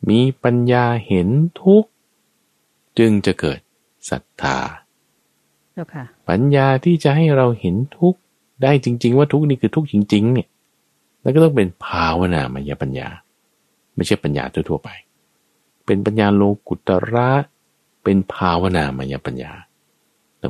[0.09, 1.29] มีปัญญาเห็น
[1.63, 1.89] ทุกข์
[2.97, 3.59] จึงจะเกิด
[4.09, 4.57] ศรัทธา
[6.29, 8.19] ปัญญาที่จะให้เราเห็นทุกข์
[8.63, 10.47] ได้จริง ๆ ว่าทุกข์นี่คือทุกข์จริง ๆ เนี่ย
[11.21, 13.07] แล้วก็ต้องเป็นภาวนามายปัญญา
[13.95, 14.89] ไม่ใช่ปัญญาทั่วๆไป
[15.85, 17.29] เป็นปัญญาโลกุตระ
[18.03, 19.51] เป็นภาวนามายปัญญา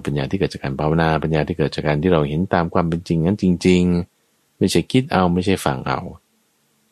[0.06, 3.84] ปัญญาที่เกิดจากการภาวนาปัญญาที่เกิดจากการที่เราเห็นตามความเป็นจริงนั้นจริง
[4.22, 6.00] ๆ ไม่ใช่คิดเอาไม่ใช่ฟังเอา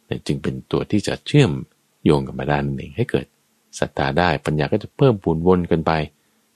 [0.05, 1.51] แต่จึงเป็นตัวที่จะเชื่อม
[2.03, 3.25] โยงกับมาด้านหนึ่งให้เกิด
[3.79, 5.91] ศรัทธาได้ปัญญาก็จะเพิ่มปูนวนกันไป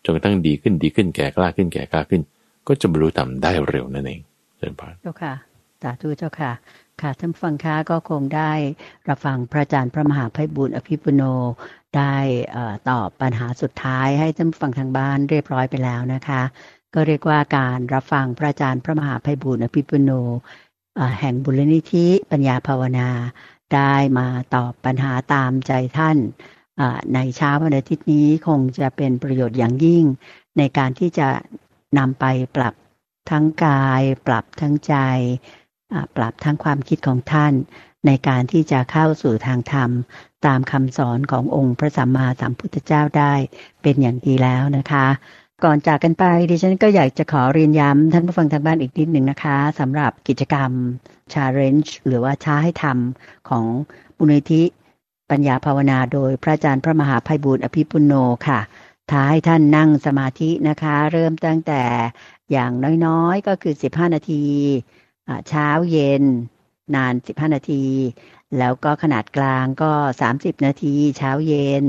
[0.03, 2.21] จนกระทั่งดีขึ้นดีขึ้นแก่กล้าขึ้นแก่กล้าขึ้น
[2.67, 4.21] ก็จะบรรลุธรรมได้เร็วนั่นเอง
[4.57, 5.33] เชิญพานเจ้าค่ะ
[5.81, 6.51] สาธุเจ้าค่ะ
[7.01, 8.51] ค่ะท่านฟังค้าก็คงได้
[9.09, 11.21] รับฟังพระอาจารย์พระมหาภัยบุญอภิปุโน
[11.97, 12.15] ได้
[12.89, 16.41] ตอบปัญหาสุดท้ายให้ท่านฟังทางบ้านเรียบร้อยไปแล้วนะคะ
[16.93, 20.11] ก็เรียกว่าการรับฟังพระอาจารย์พระมหาภัยบุญอภิปุโน
[21.19, 23.09] แห่งบุรณิธิปัญญาภาวนา
[23.73, 26.17] ได้มาตอบปัญหาตามใจท่าน
[27.13, 30.03] ในเช้าวันอาทิตย์นี้คงจะเป็นประโยชน์อย่างยิ่ง
[30.57, 31.27] ในการที่จะ
[31.97, 32.73] นำไปปรับ
[33.29, 34.95] ทั้งกาย ปรับทั้งใจ
[36.17, 37.53] ปรับทั้งความคิดของท่าน
[38.05, 39.89] ในการที่จะเข้าสู่ทางธรรม
[40.45, 43.33] ตามคำสอนขององค์พระสัมมาสัมพุทธเจ้าได้
[43.81, 45.07] เป็นอย่างดีแล้วนะคะ
[45.63, 50.71] ก่อนจากกันไปดิฉันก็อยากจะขอเรียนย้ำท่านผู้ฟังทางบ้านอีกนิดหนึ่งนะคะสำหรับกิจกรรม
[51.33, 53.65] Challenge หรือว่าช้าให้ทำของ
[54.17, 54.63] บุญธิ
[55.29, 58.13] ปัญญาภาวนาโดยพระอาจารย์พระมหาภัยบูร์อภิปุโน
[58.47, 58.59] ค่ะ
[59.11, 61.83] ท้าให้ท่านนั่งสมาธินะคะ เริ่มตั้งแต่
[62.51, 62.71] อย่าง
[63.05, 64.43] น้อยๆ ก็คือ 15 นาที
[65.49, 66.23] เช้าเย็น
[66.95, 67.83] นาน 15 นาที
[68.57, 69.91] แล้วก็ขนาดกลางก็
[70.29, 71.85] 30 นาที เช้าเย็น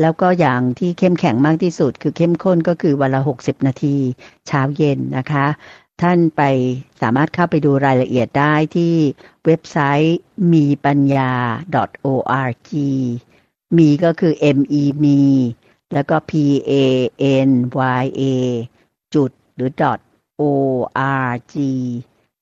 [0.00, 3.96] แล้วก็อย่างที่เข้มแข็งมากที่สุด คือเข้มข้นก็คือวันละ 60 นาที
[4.48, 5.46] เช้าเย็นนะคะ
[6.02, 6.42] ท่านไป
[7.02, 8.94] สามารถเข้าไปดูรายละเอียดได้ที่
[9.44, 10.18] เว็บไซต์
[10.52, 11.32] มีปัญญา
[12.04, 12.70] .org
[13.76, 15.22] มีก็คือ m e มี
[15.92, 16.32] แล้วก็ p
[16.70, 16.72] a
[17.48, 17.50] n
[18.02, 18.22] y a
[19.14, 19.70] จุดหรือ
[20.40, 21.54] .org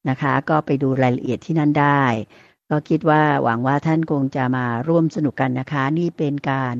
[0.08, 2.02] นะคะ ก็ไปดูรายละเอียดที่นั่นได้
[2.70, 6.74] ก็คิดว่าหวังว่าท่านคงจะมาร่วมสนุกกันนะคะ นี่เป็นการ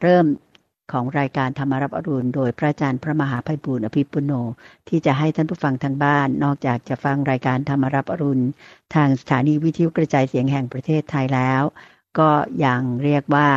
[0.00, 0.26] เริ่ม
[0.92, 4.32] ของรายการธรรมรับอรุณโดยพระอาจารย์พระมหาภัยบุญอภิปุโน
[4.88, 8.44] ที่จะให้ท่านผู้ฟังทางบ้าน นอกจากจะฟังรายการธรรมรับอรุณ
[8.94, 11.62] ทางสถานีวิทยุกระจายเสียงแห่งประเทศไทยแล้ว
[12.18, 12.30] ก็
[12.64, 13.48] ยังเรียกว่า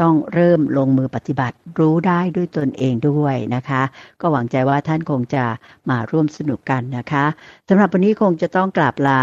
[0.00, 3.82] ต้องเริ่มลงมือปฏิบัติรู้ได้ด้วยตนเองด้วยนะคะ
[4.20, 5.44] ก็หวังใจว่าท่านคงจะ
[5.90, 7.24] มาร่วมสนุกกันนะคะ
[7.68, 9.22] สำหรับวันนี้คงจะต้องกราบลา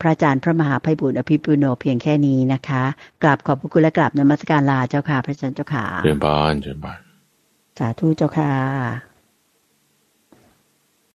[0.00, 2.82] พระอาจารย์พระมหาภัยบุญอภิปุโนเพียงแค่นี้นะคะ
[3.22, 7.00] กราบขอบพระคุณและกราบนมัสการลาเจ้าค่ะ พระอาจารย์เจ้าค่ะเรียนบานเรียนบาน
[7.78, 9.13] สาธุเจ้าค่ะ